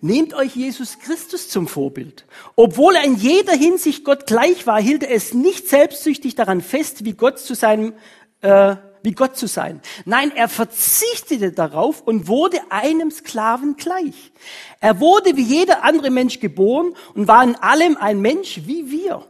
Nehmt 0.00 0.34
euch 0.34 0.54
Jesus 0.54 0.98
Christus 0.98 1.48
zum 1.48 1.66
Vorbild. 1.66 2.24
Obwohl 2.56 2.94
er 2.96 3.04
in 3.04 3.16
jeder 3.16 3.52
Hinsicht 3.52 4.04
Gott 4.04 4.26
gleich 4.26 4.66
war, 4.66 4.80
hielt 4.80 5.02
er 5.02 5.14
es 5.14 5.34
nicht 5.34 5.68
selbstsüchtig 5.68 6.34
daran 6.34 6.60
fest, 6.60 7.04
wie 7.04 7.14
Gott 7.14 7.38
zu 7.38 7.54
seinem, 7.54 7.94
äh, 8.40 8.76
wie 9.02 9.12
Gott 9.12 9.36
zu 9.36 9.46
sein. 9.46 9.80
Nein, 10.04 10.30
er 10.34 10.48
verzichtete 10.48 11.52
darauf 11.52 12.00
und 12.02 12.28
wurde 12.28 12.58
einem 12.70 13.10
Sklaven 13.10 13.76
gleich. 13.76 14.32
Er 14.80 15.00
wurde 15.00 15.36
wie 15.36 15.42
jeder 15.42 15.84
andere 15.84 16.10
Mensch 16.10 16.40
geboren 16.40 16.94
und 17.14 17.28
war 17.28 17.42
in 17.44 17.56
allem 17.56 17.96
ein 17.96 18.20
Mensch 18.20 18.62
wie 18.64 18.90
wir. 18.90 19.26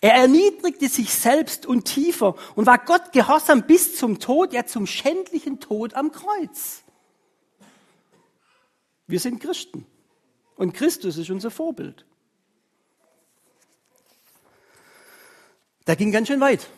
Er 0.00 0.14
erniedrigte 0.14 0.88
sich 0.88 1.14
selbst 1.14 1.66
und 1.66 1.84
tiefer 1.84 2.34
und 2.54 2.66
war 2.66 2.78
Gott 2.78 3.12
gehorsam 3.12 3.62
bis 3.62 3.96
zum 3.96 4.18
Tod, 4.18 4.52
ja 4.52 4.66
zum 4.66 4.86
schändlichen 4.86 5.60
Tod 5.60 5.94
am 5.94 6.12
Kreuz. 6.12 6.82
Wir 9.06 9.20
sind 9.20 9.40
Christen. 9.40 9.86
Und 10.56 10.74
Christus 10.74 11.16
ist 11.16 11.30
unser 11.30 11.50
Vorbild. 11.50 12.04
Da 15.84 15.94
ging 15.94 16.12
ganz 16.12 16.28
schön 16.28 16.40
weit. 16.40 16.68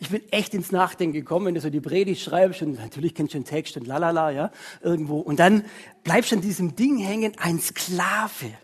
Ich 0.00 0.08
bin 0.08 0.22
echt 0.32 0.54
ins 0.54 0.72
Nachdenken 0.72 1.12
gekommen, 1.12 1.46
wenn 1.46 1.54
du 1.54 1.60
so 1.60 1.68
die 1.68 1.80
Predigt 1.80 2.22
schreibst 2.22 2.62
und 2.62 2.78
natürlich 2.78 3.14
kennst 3.14 3.34
du 3.34 3.38
den 3.38 3.44
Text 3.44 3.76
und 3.76 3.86
lalala, 3.86 4.30
ja, 4.30 4.50
irgendwo. 4.80 5.20
Und 5.20 5.38
dann 5.38 5.64
bleibst 6.04 6.32
du 6.32 6.36
an 6.36 6.42
diesem 6.42 6.74
Ding 6.74 6.96
hängen, 6.98 7.34
ein 7.38 7.60
Sklave. 7.60 8.56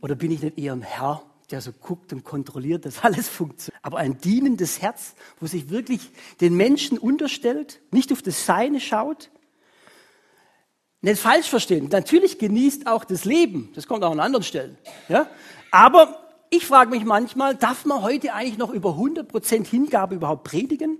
Oder 0.00 0.14
bin 0.14 0.30
ich 0.30 0.40
nicht 0.40 0.56
eher 0.56 0.72
ein 0.72 0.82
Herr, 0.82 1.24
der 1.50 1.60
so 1.60 1.72
guckt 1.72 2.12
und 2.12 2.22
kontrolliert, 2.22 2.86
dass 2.86 3.02
alles 3.02 3.28
funktioniert? 3.28 3.84
Aber 3.84 3.98
ein 3.98 4.18
dienendes 4.18 4.80
Herz, 4.80 5.16
wo 5.40 5.46
sich 5.48 5.68
wirklich 5.68 6.10
den 6.40 6.56
Menschen 6.56 6.96
unterstellt, 6.96 7.80
nicht 7.90 8.12
auf 8.12 8.22
das 8.22 8.46
Seine 8.46 8.78
schaut, 8.78 9.30
nicht 11.00 11.20
falsch 11.20 11.48
verstehen. 11.48 11.88
Natürlich 11.90 12.38
genießt 12.38 12.86
auch 12.86 13.04
das 13.04 13.24
Leben. 13.24 13.72
Das 13.74 13.88
kommt 13.88 14.04
auch 14.04 14.12
an 14.12 14.20
anderen 14.20 14.44
Stellen. 14.44 14.78
Ja? 15.08 15.28
Aber 15.72 16.27
ich 16.50 16.66
frage 16.66 16.90
mich 16.90 17.04
manchmal, 17.04 17.54
darf 17.54 17.84
man 17.84 18.02
heute 18.02 18.32
eigentlich 18.32 18.58
noch 18.58 18.72
über 18.72 18.90
100% 18.90 19.66
Hingabe 19.66 20.14
überhaupt 20.14 20.44
predigen? 20.44 20.98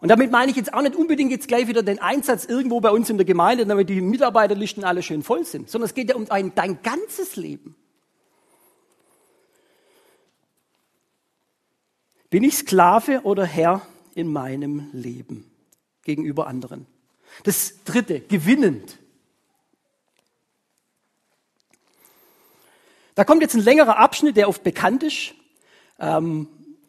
Und 0.00 0.08
damit 0.08 0.30
meine 0.30 0.50
ich 0.50 0.56
jetzt 0.56 0.72
auch 0.72 0.82
nicht 0.82 0.94
unbedingt 0.94 1.32
jetzt 1.32 1.48
gleich 1.48 1.66
wieder 1.66 1.82
den 1.82 1.98
Einsatz 1.98 2.44
irgendwo 2.44 2.80
bei 2.80 2.90
uns 2.90 3.10
in 3.10 3.16
der 3.16 3.26
Gemeinde, 3.26 3.66
damit 3.66 3.88
die 3.88 4.00
Mitarbeiterlisten 4.00 4.84
alle 4.84 5.02
schön 5.02 5.22
voll 5.22 5.44
sind, 5.44 5.68
sondern 5.68 5.86
es 5.86 5.94
geht 5.94 6.08
ja 6.08 6.16
um 6.16 6.26
dein, 6.26 6.54
dein 6.54 6.82
ganzes 6.82 7.36
Leben. 7.36 7.74
Bin 12.30 12.44
ich 12.44 12.56
Sklave 12.58 13.22
oder 13.24 13.44
Herr 13.44 13.82
in 14.14 14.30
meinem 14.30 14.88
Leben 14.92 15.50
gegenüber 16.04 16.46
anderen? 16.46 16.86
Das 17.44 17.82
dritte, 17.84 18.20
gewinnend. 18.20 18.98
Da 23.18 23.24
kommt 23.24 23.42
jetzt 23.42 23.56
ein 23.56 23.64
längerer 23.64 23.98
Abschnitt, 23.98 24.36
der 24.36 24.48
oft 24.48 24.62
bekannt 24.62 25.02
ist. 25.02 25.34
Ähm, 25.98 26.46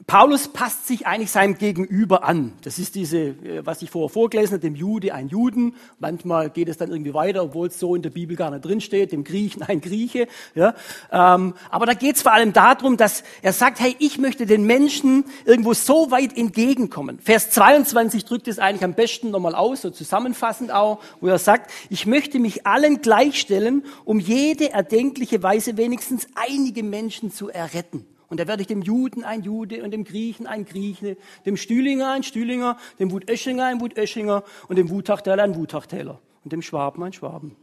Paulus 0.07 0.47
passt 0.47 0.87
sich 0.87 1.05
eigentlich 1.05 1.29
seinem 1.29 1.57
Gegenüber 1.57 2.23
an. 2.23 2.53
Das 2.63 2.79
ist 2.79 2.95
diese, 2.95 3.17
äh, 3.17 3.65
was 3.65 3.81
ich 3.81 3.91
vorher 3.91 4.09
vorgelesen 4.09 4.53
habe, 4.53 4.61
dem 4.61 4.75
Jude 4.75 5.13
ein 5.13 5.27
Juden. 5.27 5.75
Manchmal 5.99 6.49
geht 6.49 6.69
es 6.69 6.77
dann 6.77 6.89
irgendwie 6.89 7.13
weiter, 7.13 7.43
obwohl 7.43 7.67
es 7.67 7.77
so 7.77 7.95
in 7.95 8.01
der 8.01 8.09
Bibel 8.09 8.35
gar 8.37 8.49
nicht 8.49 8.63
drinsteht, 8.63 9.11
dem 9.11 9.23
Griechen 9.23 9.61
ein 9.63 9.81
Grieche. 9.81 10.27
Ja? 10.55 10.73
Ähm, 11.11 11.53
aber 11.69 11.85
da 11.85 11.93
geht 11.93 12.15
es 12.15 12.21
vor 12.21 12.31
allem 12.31 12.53
darum, 12.53 12.95
dass 12.95 13.23
er 13.41 13.51
sagt, 13.51 13.81
hey, 13.81 13.95
ich 13.99 14.17
möchte 14.17 14.45
den 14.45 14.63
Menschen 14.63 15.25
irgendwo 15.45 15.73
so 15.73 16.11
weit 16.11 16.35
entgegenkommen. 16.35 17.19
Vers 17.19 17.49
22 17.51 18.23
drückt 18.23 18.47
es 18.47 18.57
eigentlich 18.57 18.85
am 18.85 18.93
besten 18.93 19.31
nochmal 19.31 19.53
aus, 19.53 19.81
so 19.81 19.89
zusammenfassend 19.89 20.71
auch, 20.71 20.99
wo 21.19 21.27
er 21.27 21.39
sagt, 21.39 21.71
ich 21.89 22.05
möchte 22.05 22.39
mich 22.39 22.65
allen 22.65 23.01
gleichstellen, 23.01 23.83
um 24.05 24.19
jede 24.19 24.71
erdenkliche 24.71 25.43
Weise 25.43 25.75
wenigstens 25.77 26.25
einige 26.35 26.83
Menschen 26.83 27.31
zu 27.31 27.49
erretten. 27.49 28.05
Und 28.29 28.39
da 28.39 28.47
werde 28.47 28.61
ich 28.61 28.67
dem 28.67 28.83
Juden 28.83 29.23
ein 29.23 29.41
Jude 29.41 29.83
und 29.83 29.91
dem 29.91 30.03
Griechen 30.03 30.45
ein 30.45 30.65
Grieche, 30.65 31.17
dem 31.45 31.57
Stühlinger 31.57 32.11
ein 32.11 32.23
Stühlinger, 32.23 32.77
dem 32.99 33.11
Wutöschinger 33.11 33.65
ein 33.65 33.81
Wutöschinger 33.81 34.43
und 34.67 34.75
dem 34.77 34.89
Wutachtäler 34.89 35.43
ein 35.43 35.55
Wutachtäler 35.55 36.19
und 36.43 36.53
dem 36.53 36.61
Schwaben 36.61 37.03
ein 37.03 37.13
Schwaben. 37.13 37.55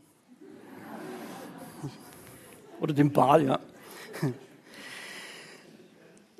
Oder 2.80 2.92
dem 2.92 3.12
Baal, 3.12 3.44
ja. 3.44 3.60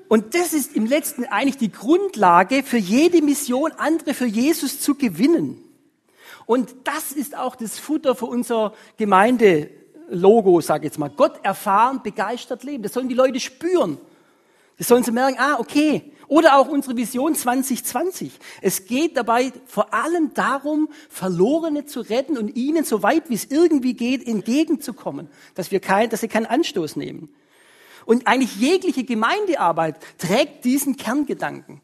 Und 0.09 0.35
das 0.35 0.53
ist 0.53 0.75
im 0.75 0.85
letzten 0.85 1.25
eigentlich 1.25 1.57
die 1.57 1.71
Grundlage 1.71 2.63
für 2.63 2.77
jede 2.77 3.21
Mission, 3.21 3.71
andere 3.77 4.13
für 4.13 4.25
Jesus 4.25 4.79
zu 4.79 4.95
gewinnen. 4.95 5.61
Und 6.45 6.73
das 6.85 7.11
ist 7.11 7.35
auch 7.35 7.55
das 7.55 7.77
Futter 7.77 8.15
für 8.15 8.27
unser 8.27 8.73
Gemeindelogo, 8.95 10.61
sage 10.61 10.85
ich 10.85 10.91
jetzt 10.91 10.97
mal. 10.97 11.09
Gott 11.09 11.43
erfahren, 11.43 12.01
begeistert 12.03 12.63
leben. 12.63 12.83
Das 12.83 12.93
sollen 12.93 13.09
die 13.09 13.15
Leute 13.15 13.39
spüren. 13.39 13.97
Das 14.77 14.87
sollen 14.87 15.03
sie 15.03 15.11
merken, 15.11 15.37
ah, 15.39 15.59
okay. 15.59 16.13
Oder 16.27 16.57
auch 16.57 16.67
unsere 16.67 16.95
Vision 16.97 17.33
2020. 17.33 18.31
Es 18.61 18.85
geht 18.85 19.17
dabei 19.17 19.51
vor 19.65 19.93
allem 19.93 20.33
darum, 20.33 20.89
Verlorene 21.09 21.85
zu 21.85 22.01
retten 22.01 22.37
und 22.37 22.55
ihnen 22.55 22.83
so 22.83 23.01
weit 23.01 23.29
wie 23.29 23.35
es 23.35 23.45
irgendwie 23.45 23.93
geht 23.93 24.27
entgegenzukommen, 24.27 25.29
dass 25.55 25.71
wir 25.71 25.79
kein, 25.79 26.09
dass 26.09 26.21
sie 26.21 26.27
keinen 26.27 26.45
Anstoß 26.45 26.95
nehmen. 26.97 27.33
Und 28.05 28.27
eigentlich 28.27 28.57
jegliche 28.57 29.03
Gemeindearbeit 29.03 29.97
trägt 30.17 30.65
diesen 30.65 30.95
Kerngedanken. 30.95 31.81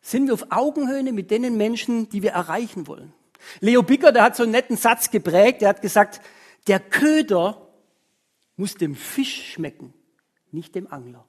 Sind 0.00 0.26
wir 0.26 0.34
auf 0.34 0.46
Augenhöhe 0.50 1.12
mit 1.12 1.30
den 1.30 1.56
Menschen, 1.56 2.08
die 2.08 2.22
wir 2.22 2.32
erreichen 2.32 2.86
wollen? 2.86 3.12
Leo 3.60 3.82
Bicker, 3.82 4.12
der 4.12 4.24
hat 4.24 4.36
so 4.36 4.42
einen 4.42 4.52
netten 4.52 4.76
Satz 4.76 5.10
geprägt, 5.10 5.62
der 5.62 5.68
hat 5.68 5.82
gesagt, 5.82 6.20
der 6.66 6.80
Köder 6.80 7.68
muss 8.56 8.74
dem 8.74 8.96
Fisch 8.96 9.52
schmecken 9.52 9.94
nicht 10.52 10.74
dem 10.74 10.90
Angler. 10.92 11.24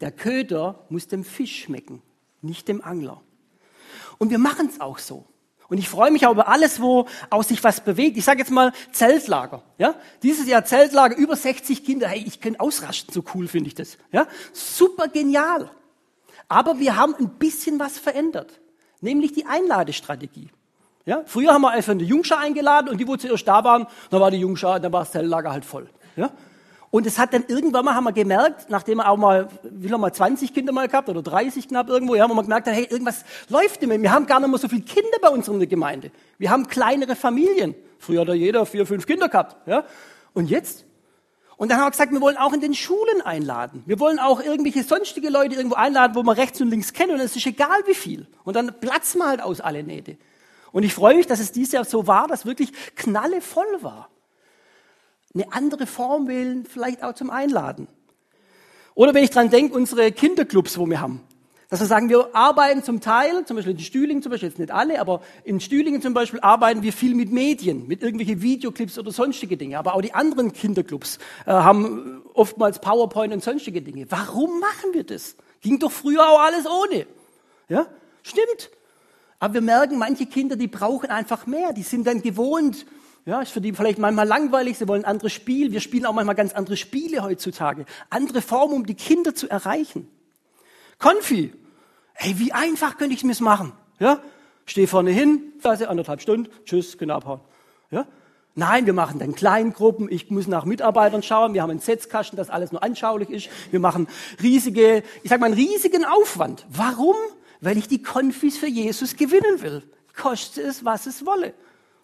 Der 0.00 0.10
Köder 0.10 0.84
muss 0.88 1.06
dem 1.06 1.24
Fisch 1.24 1.62
schmecken, 1.62 2.02
nicht 2.40 2.68
dem 2.68 2.82
Angler. 2.82 3.22
Und 4.18 4.30
wir 4.30 4.38
machen 4.38 4.68
es 4.68 4.80
auch 4.80 4.98
so. 4.98 5.26
Und 5.68 5.78
ich 5.78 5.88
freue 5.88 6.10
mich 6.10 6.26
auch 6.26 6.32
über 6.32 6.48
alles, 6.48 6.82
wo 6.82 7.06
auch 7.30 7.42
sich 7.42 7.64
was 7.64 7.80
bewegt. 7.80 8.18
Ich 8.18 8.24
sage 8.24 8.40
jetzt 8.40 8.50
mal 8.50 8.72
Zeltlager. 8.92 9.62
Ja? 9.78 9.94
Dieses 10.22 10.46
Jahr 10.46 10.66
Zeltlager, 10.66 11.16
über 11.16 11.34
60 11.34 11.82
Kinder. 11.82 12.08
Hey, 12.08 12.22
ich 12.26 12.40
könnte 12.40 12.60
ausrasten, 12.60 13.14
so 13.14 13.24
cool 13.34 13.48
finde 13.48 13.68
ich 13.68 13.74
das. 13.74 13.96
Ja? 14.10 14.26
Super 14.52 15.08
genial. 15.08 15.70
Aber 16.46 16.78
wir 16.78 16.96
haben 16.96 17.14
ein 17.14 17.30
bisschen 17.38 17.78
was 17.78 17.98
verändert, 17.98 18.60
nämlich 19.00 19.32
die 19.32 19.46
Einladestrategie. 19.46 20.50
Ja? 21.06 21.22
Früher 21.24 21.54
haben 21.54 21.62
wir 21.62 21.70
einfach 21.70 21.92
eine 21.92 22.02
Jungschar 22.02 22.40
eingeladen 22.40 22.90
und 22.90 22.98
die, 22.98 23.08
wo 23.08 23.16
zuerst 23.16 23.48
da 23.48 23.64
waren, 23.64 23.86
dann 24.10 24.20
war 24.20 24.30
die 24.30 24.36
Jungschar, 24.38 24.78
dann 24.78 24.92
war 24.92 25.00
das 25.00 25.12
Zeltlager 25.12 25.52
halt 25.52 25.64
voll. 25.64 25.88
Ja? 26.16 26.30
Und 26.92 27.06
es 27.06 27.18
hat 27.18 27.32
dann 27.32 27.44
irgendwann 27.48 27.86
mal, 27.86 27.94
haben 27.94 28.04
wir 28.04 28.12
gemerkt, 28.12 28.68
nachdem 28.68 28.98
wir 28.98 29.08
auch 29.08 29.16
mal, 29.16 29.48
wie 29.62 29.88
lange 29.88 30.02
mal 30.02 30.12
20 30.12 30.52
Kinder 30.52 30.74
mal 30.74 30.88
gehabt 30.88 31.08
oder 31.08 31.22
30 31.22 31.68
knapp 31.68 31.88
irgendwo, 31.88 32.14
ja, 32.14 32.24
haben 32.24 32.36
wir 32.36 32.42
gemerkt, 32.42 32.66
hey, 32.66 32.84
irgendwas 32.84 33.24
läuft 33.48 33.80
nicht 33.80 33.88
mehr. 33.88 34.02
Wir 34.02 34.12
haben 34.12 34.26
gar 34.26 34.40
nicht 34.40 34.50
mehr 34.50 34.58
so 34.58 34.68
viele 34.68 34.82
Kinder 34.82 35.16
bei 35.22 35.30
uns 35.30 35.48
in 35.48 35.58
der 35.58 35.66
Gemeinde. 35.66 36.10
Wir 36.36 36.50
haben 36.50 36.66
kleinere 36.66 37.16
Familien. 37.16 37.74
Früher 37.98 38.20
hat 38.20 38.28
da 38.28 38.34
jeder 38.34 38.66
vier, 38.66 38.84
fünf 38.84 39.06
Kinder 39.06 39.30
gehabt, 39.30 39.66
ja. 39.66 39.84
Und 40.34 40.50
jetzt? 40.50 40.84
Und 41.56 41.70
dann 41.70 41.78
haben 41.78 41.86
wir 41.86 41.92
gesagt, 41.92 42.12
wir 42.12 42.20
wollen 42.20 42.36
auch 42.36 42.52
in 42.52 42.60
den 42.60 42.74
Schulen 42.74 43.22
einladen. 43.22 43.82
Wir 43.86 43.98
wollen 43.98 44.18
auch 44.18 44.42
irgendwelche 44.42 44.82
sonstige 44.82 45.30
Leute 45.30 45.56
irgendwo 45.56 45.76
einladen, 45.76 46.14
wo 46.14 46.22
wir 46.22 46.36
rechts 46.36 46.60
und 46.60 46.68
links 46.68 46.92
kennen. 46.92 47.12
Und 47.12 47.20
es 47.20 47.34
ist 47.34 47.46
egal 47.46 47.80
wie 47.86 47.94
viel. 47.94 48.26
Und 48.44 48.54
dann 48.54 48.80
platzen 48.80 49.18
wir 49.20 49.28
halt 49.28 49.40
aus 49.40 49.62
alle 49.62 49.82
Nähte. 49.82 50.18
Und 50.72 50.82
ich 50.82 50.92
freue 50.92 51.16
mich, 51.16 51.26
dass 51.26 51.40
es 51.40 51.52
dieses 51.52 51.72
Jahr 51.72 51.86
so 51.86 52.06
war, 52.06 52.28
dass 52.28 52.44
wirklich 52.44 52.70
knallevoll 52.96 53.78
war. 53.80 54.10
Eine 55.34 55.52
andere 55.52 55.86
Form 55.86 56.28
wählen, 56.28 56.64
vielleicht 56.66 57.02
auch 57.02 57.14
zum 57.14 57.30
Einladen. 57.30 57.88
Oder 58.94 59.14
wenn 59.14 59.24
ich 59.24 59.30
dran 59.30 59.50
denke, 59.50 59.74
unsere 59.74 60.12
Kinderclubs, 60.12 60.76
wo 60.78 60.86
wir 60.86 61.00
haben. 61.00 61.22
Dass 61.70 61.80
wir 61.80 61.86
sagen, 61.86 62.10
wir 62.10 62.36
arbeiten 62.36 62.82
zum 62.82 63.00
Teil, 63.00 63.46
zum 63.46 63.56
Beispiel 63.56 63.72
in 63.72 63.78
Stühlingen, 63.78 64.22
zum 64.22 64.30
Beispiel 64.30 64.50
jetzt 64.50 64.58
nicht 64.58 64.70
alle, 64.70 65.00
aber 65.00 65.22
in 65.42 65.58
Stühlingen 65.58 66.02
zum 66.02 66.12
Beispiel 66.12 66.38
arbeiten 66.40 66.82
wir 66.82 66.92
viel 66.92 67.14
mit 67.14 67.32
Medien, 67.32 67.88
mit 67.88 68.02
irgendwelchen 68.02 68.42
Videoclips 68.42 68.98
oder 68.98 69.10
sonstige 69.10 69.56
Dinge. 69.56 69.78
Aber 69.78 69.94
auch 69.94 70.02
die 70.02 70.12
anderen 70.12 70.52
Kinderclubs 70.52 71.16
äh, 71.46 71.50
haben 71.50 72.20
oftmals 72.34 72.78
PowerPoint 72.78 73.32
und 73.32 73.42
sonstige 73.42 73.80
Dinge. 73.80 74.04
Warum 74.10 74.60
machen 74.60 74.92
wir 74.92 75.04
das? 75.04 75.34
Ging 75.62 75.78
doch 75.78 75.90
früher 75.90 76.28
auch 76.28 76.40
alles 76.40 76.66
ohne. 76.66 77.06
Ja, 77.70 77.86
stimmt. 78.22 78.70
Aber 79.38 79.54
wir 79.54 79.62
merken, 79.62 79.96
manche 79.96 80.26
Kinder, 80.26 80.56
die 80.56 80.68
brauchen 80.68 81.08
einfach 81.08 81.46
mehr. 81.46 81.72
Die 81.72 81.82
sind 81.82 82.06
dann 82.06 82.20
gewohnt, 82.20 82.84
ja, 83.24 83.40
ist 83.40 83.52
für 83.52 83.60
die 83.60 83.72
vielleicht 83.72 83.98
manchmal 83.98 84.26
langweilig, 84.26 84.78
sie 84.78 84.88
wollen 84.88 85.04
ein 85.04 85.10
anderes 85.10 85.32
Spiel. 85.32 85.70
Wir 85.70 85.80
spielen 85.80 86.06
auch 86.06 86.12
manchmal 86.12 86.34
ganz 86.34 86.52
andere 86.52 86.76
Spiele 86.76 87.22
heutzutage. 87.22 87.84
Andere 88.10 88.42
Formen, 88.42 88.74
um 88.74 88.86
die 88.86 88.94
Kinder 88.94 89.34
zu 89.34 89.48
erreichen. 89.48 90.08
Konfi. 90.98 91.52
Hey, 92.14 92.38
wie 92.38 92.52
einfach 92.52 92.98
könnte 92.98 93.14
ich 93.14 93.24
mir's 93.24 93.40
machen? 93.40 93.72
Ja? 93.98 94.20
Steh 94.66 94.86
vorne 94.86 95.10
hin, 95.10 95.52
also 95.62 95.86
anderthalb 95.86 96.20
Stunden, 96.20 96.48
tschüss, 96.64 96.98
können 96.98 97.10
abhauen. 97.10 97.40
Ja? 97.90 98.06
Nein, 98.54 98.86
wir 98.86 98.92
machen 98.92 99.18
dann 99.18 99.34
Kleingruppen. 99.34 100.10
Ich 100.10 100.30
muss 100.30 100.46
nach 100.46 100.66
Mitarbeitern 100.66 101.22
schauen. 101.22 101.54
Wir 101.54 101.62
haben 101.62 101.70
einen 101.70 101.80
Setzkasten, 101.80 102.36
das 102.36 102.50
alles 102.50 102.70
nur 102.70 102.82
anschaulich 102.82 103.30
ist. 103.30 103.48
Wir 103.70 103.80
machen 103.80 104.08
riesige, 104.42 105.02
ich 105.22 105.30
sag 105.30 105.40
mal, 105.40 105.46
einen 105.46 105.54
riesigen 105.54 106.04
Aufwand. 106.04 106.66
Warum? 106.68 107.16
Weil 107.60 107.78
ich 107.78 107.88
die 107.88 108.02
Konfis 108.02 108.58
für 108.58 108.66
Jesus 108.66 109.16
gewinnen 109.16 109.62
will. 109.62 109.82
Koste 110.14 110.60
es, 110.60 110.84
was 110.84 111.06
es 111.06 111.24
wolle. 111.24 111.54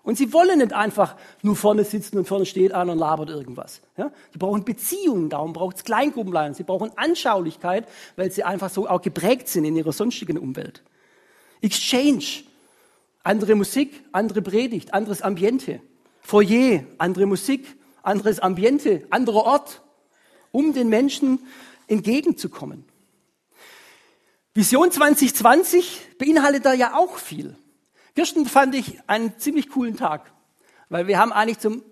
Und 0.09 0.17
sie 0.17 0.33
wollen 0.33 0.61
nicht 0.61 0.73
einfach 0.73 1.17
nur 1.43 1.55
vorne 1.55 1.85
sitzen 1.85 2.17
und 2.17 2.27
vorne 2.27 2.47
steht 2.47 2.73
einer 2.73 2.93
und 2.93 2.99
labert 2.99 3.29
irgendwas. 3.29 3.83
Ja? 3.99 4.11
Die 4.33 4.39
brauchen 4.39 4.65
Beziehungen, 4.65 5.29
darum 5.29 5.53
braucht 5.53 5.77
es 5.77 5.85
Kleingruppenleitung. 5.85 6.55
Sie 6.55 6.63
brauchen 6.63 6.91
Anschaulichkeit, 6.97 7.87
weil 8.17 8.33
sie 8.33 8.43
einfach 8.43 8.71
so 8.71 8.89
auch 8.89 9.03
geprägt 9.03 9.51
sind 9.51 9.67
in 9.67 9.77
ihrer 9.77 9.93
sonstigen 9.93 10.39
Umwelt. 10.39 10.83
Exchange, 11.61 12.25
andere 13.23 13.55
Musik, 13.55 14.03
andere 14.13 14.41
Predigt, 14.41 14.95
anderes 14.95 15.21
Ambiente. 15.21 15.83
Foyer, 16.23 16.85
andere 16.97 17.27
Musik, 17.27 17.67
anderes 18.03 18.41
Ambiente, 18.41 19.07
anderer 19.11 19.45
Ort, 19.45 19.83
um 20.53 20.73
den 20.73 20.89
Menschen 20.89 21.39
entgegenzukommen. 21.87 22.87
Vision 24.55 24.91
2020 24.91 26.17
beinhaltet 26.17 26.65
da 26.65 26.73
ja 26.73 26.97
auch 26.97 27.19
viel. 27.19 27.59
Gestern 28.15 28.47
fand 28.47 28.75
ich 28.75 29.01
einen 29.07 29.39
ziemlich 29.39 29.69
coolen 29.69 29.97
Tag, 29.97 30.33
weil 30.89 31.07
wir 31.07 31.19
haben 31.19 31.33
eigentlich 31.33 31.59
zum 31.59 31.83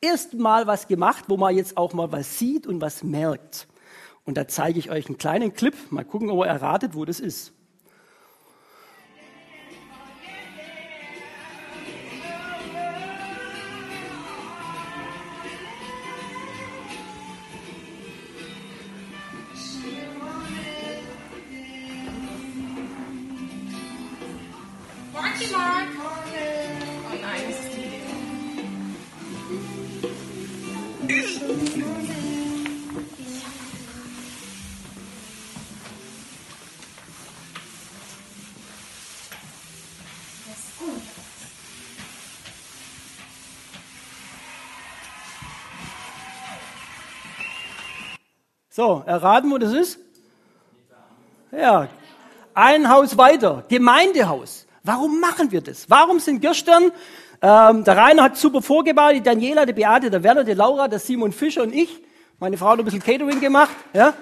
ersten 0.00 0.38
Mal 0.38 0.66
was 0.66 0.88
gemacht, 0.88 1.24
wo 1.28 1.36
man 1.36 1.56
jetzt 1.56 1.76
auch 1.76 1.92
mal 1.92 2.12
was 2.12 2.38
sieht 2.38 2.66
und 2.66 2.80
was 2.80 3.02
merkt. 3.02 3.66
Und 4.24 4.36
da 4.36 4.48
zeige 4.48 4.78
ich 4.78 4.90
euch 4.90 5.06
einen 5.06 5.18
kleinen 5.18 5.52
Clip. 5.52 5.74
Mal 5.90 6.04
gucken, 6.04 6.30
ob 6.30 6.44
ihr 6.44 6.46
erratet, 6.46 6.94
wo 6.94 7.04
das 7.04 7.20
ist. 7.20 7.52
So, 48.76 49.04
erraten, 49.06 49.52
wo 49.52 49.58
das 49.58 49.72
ist? 49.72 50.00
Ja, 51.52 51.86
ein 52.54 52.88
Haus 52.88 53.16
weiter, 53.16 53.62
Gemeindehaus. 53.68 54.66
Warum 54.82 55.20
machen 55.20 55.52
wir 55.52 55.60
das? 55.60 55.88
Warum 55.88 56.18
sind 56.18 56.40
gestern, 56.40 56.90
ähm, 57.40 57.84
der 57.84 57.96
Rainer 57.96 58.24
hat 58.24 58.36
super 58.36 58.62
vorgebaut, 58.62 59.14
die 59.14 59.22
Daniela, 59.22 59.64
die 59.64 59.74
Beate, 59.74 60.10
der 60.10 60.24
Werner, 60.24 60.42
die 60.42 60.54
Laura, 60.54 60.88
der 60.88 60.98
Simon 60.98 61.30
Fischer 61.30 61.62
und 61.62 61.72
ich, 61.72 62.02
meine 62.40 62.58
Frau 62.58 62.70
hat 62.70 62.80
ein 62.80 62.84
bisschen 62.84 63.00
Catering 63.00 63.38
gemacht, 63.38 63.76
ja? 63.92 64.12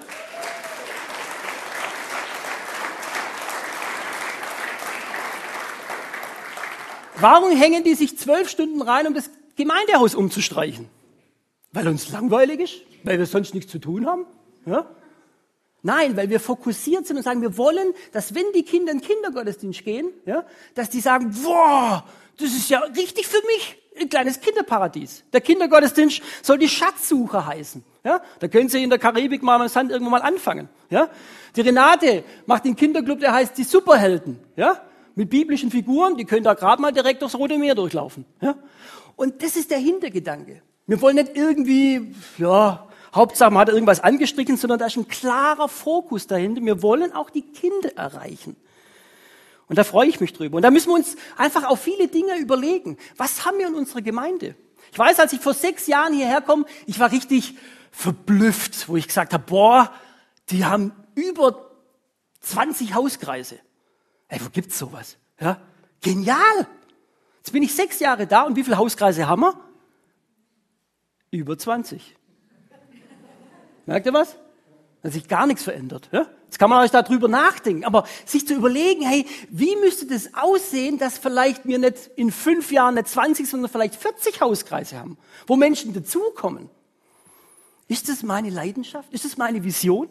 Warum 7.15 7.57
hängen 7.57 7.83
die 7.83 7.95
sich 7.95 8.19
zwölf 8.19 8.49
Stunden 8.49 8.83
rein, 8.83 9.07
um 9.07 9.15
das 9.15 9.31
Gemeindehaus 9.55 10.13
umzustreichen? 10.13 10.89
Weil 11.71 11.87
uns 11.87 12.11
langweilig 12.11 12.59
ist? 12.59 12.75
Weil 13.03 13.17
wir 13.17 13.25
sonst 13.25 13.55
nichts 13.55 13.71
zu 13.71 13.79
tun 13.79 14.05
haben? 14.05 14.27
Ja? 14.65 14.85
Nein, 15.81 16.15
weil 16.15 16.29
wir 16.29 16.39
fokussiert 16.39 17.05
sind 17.05 17.17
und 17.17 17.23
sagen, 17.23 17.41
wir 17.41 17.57
wollen, 17.57 17.93
dass 18.13 18.33
wenn 18.33 18.45
die 18.55 18.63
Kinder 18.63 18.93
in 18.93 18.99
den 18.99 19.07
Kindergottesdienst 19.07 19.83
gehen, 19.83 20.07
ja, 20.25 20.45
dass 20.75 20.89
die 20.89 21.01
sagen, 21.01 21.35
boah, 21.43 22.05
das 22.37 22.51
ist 22.51 22.69
ja 22.69 22.79
richtig 22.79 23.27
für 23.27 23.41
mich, 23.45 23.77
ein 23.99 24.09
kleines 24.09 24.39
Kinderparadies. 24.39 25.25
Der 25.33 25.41
Kindergottesdienst 25.41 26.21
soll 26.41 26.57
die 26.57 26.69
Schatzsuche 26.69 27.45
heißen. 27.45 27.83
Ja, 28.05 28.21
da 28.39 28.47
können 28.47 28.69
Sie 28.69 28.81
in 28.81 28.89
der 28.89 28.99
Karibik 28.99 29.43
mal 29.43 29.61
am 29.61 29.67
Sand 29.67 29.91
irgendwann 29.91 30.11
mal 30.11 30.21
anfangen. 30.21 30.69
Ja, 30.89 31.09
die 31.55 31.61
Renate 31.61 32.23
macht 32.45 32.65
den 32.65 32.75
Kinderclub, 32.75 33.19
der 33.19 33.33
heißt 33.33 33.57
die 33.57 33.63
Superhelden. 33.63 34.39
Ja, 34.55 34.81
mit 35.15 35.29
biblischen 35.29 35.69
Figuren, 35.69 36.17
die 36.17 36.25
können 36.25 36.43
da 36.43 36.53
gerade 36.53 36.81
mal 36.81 36.91
direkt 36.91 37.21
durchs 37.21 37.35
Rote 37.35 37.57
Meer 37.57 37.75
durchlaufen. 37.75 38.25
Ja, 38.41 38.55
und 39.15 39.43
das 39.43 39.57
ist 39.57 39.69
der 39.69 39.79
Hintergedanke. 39.79 40.61
Wir 40.87 41.01
wollen 41.01 41.15
nicht 41.15 41.35
irgendwie, 41.35 42.13
ja, 42.37 42.87
Hauptsache 43.13 43.51
man 43.51 43.61
hat 43.61 43.69
irgendwas 43.69 43.99
angestrichen, 43.99 44.57
sondern 44.57 44.79
da 44.79 44.87
ist 44.87 44.97
ein 44.97 45.07
klarer 45.07 45.69
Fokus 45.69 46.27
dahinter. 46.27 46.61
Wir 46.61 46.81
wollen 46.81 47.13
auch 47.13 47.29
die 47.29 47.43
Kinder 47.43 47.95
erreichen. 47.95 48.55
Und 49.67 49.77
da 49.77 49.83
freue 49.83 50.07
ich 50.07 50.19
mich 50.19 50.33
drüber. 50.33 50.57
Und 50.57 50.63
da 50.63 50.71
müssen 50.71 50.89
wir 50.89 50.95
uns 50.95 51.15
einfach 51.37 51.65
auch 51.65 51.77
viele 51.77 52.07
Dinge 52.07 52.37
überlegen. 52.37 52.97
Was 53.17 53.45
haben 53.45 53.59
wir 53.59 53.67
in 53.67 53.75
unserer 53.75 54.01
Gemeinde? 54.01 54.55
Ich 54.91 54.99
weiß, 54.99 55.19
als 55.19 55.33
ich 55.33 55.39
vor 55.39 55.53
sechs 55.53 55.87
Jahren 55.87 56.13
hierher 56.13 56.41
komme, 56.41 56.65
ich 56.85 56.99
war 56.99 57.11
richtig 57.11 57.55
verblüfft, 57.91 58.89
wo 58.89 58.97
ich 58.97 59.07
gesagt 59.07 59.33
habe, 59.33 59.43
boah, 59.43 59.93
die 60.49 60.65
haben 60.65 60.91
über 61.15 61.71
20 62.41 62.93
Hauskreise. 62.93 63.59
Ey, 64.27 64.39
wo 64.43 64.49
gibt's 64.49 64.77
sowas? 64.77 65.17
Ja? 65.39 65.61
Genial! 66.01 66.67
Jetzt 67.37 67.51
bin 67.51 67.63
ich 67.63 67.73
sechs 67.73 67.99
Jahre 67.99 68.25
da 68.27 68.43
und 68.43 68.55
wie 68.55 68.63
viele 68.63 68.77
Hauskreise 68.77 69.27
haben 69.27 69.41
wir? 69.41 69.59
Über 71.31 71.57
20. 71.57 72.15
Merkt 73.85 74.05
ihr 74.05 74.13
was? 74.13 74.35
Da 75.01 75.07
hat 75.07 75.13
sich 75.13 75.27
gar 75.27 75.47
nichts 75.47 75.63
verändert. 75.63 76.07
Ja? 76.11 76.27
Jetzt 76.45 76.59
kann 76.59 76.69
man 76.69 76.83
euch 76.83 76.91
darüber 76.91 77.27
nachdenken, 77.27 77.83
aber 77.83 78.05
sich 78.25 78.47
zu 78.47 78.53
überlegen, 78.53 79.01
hey, 79.01 79.25
wie 79.49 79.75
müsste 79.75 80.05
das 80.05 80.33
aussehen, 80.33 80.97
dass 80.97 81.17
vielleicht 81.17 81.65
wir 81.65 81.79
nicht 81.79 82.11
in 82.15 82.31
fünf 82.31 82.71
Jahren 82.71 82.95
nicht 82.95 83.07
20, 83.09 83.49
sondern 83.49 83.69
vielleicht 83.69 83.95
40 83.95 84.39
Hauskreise 84.39 84.97
haben, 84.97 85.17
wo 85.47 85.55
Menschen 85.55 85.93
dazukommen. 85.93 86.69
Ist 87.87 88.07
das 88.07 88.23
meine 88.23 88.49
Leidenschaft? 88.49 89.11
Ist 89.11 89.25
das 89.25 89.35
meine 89.35 89.63
Vision? 89.63 90.07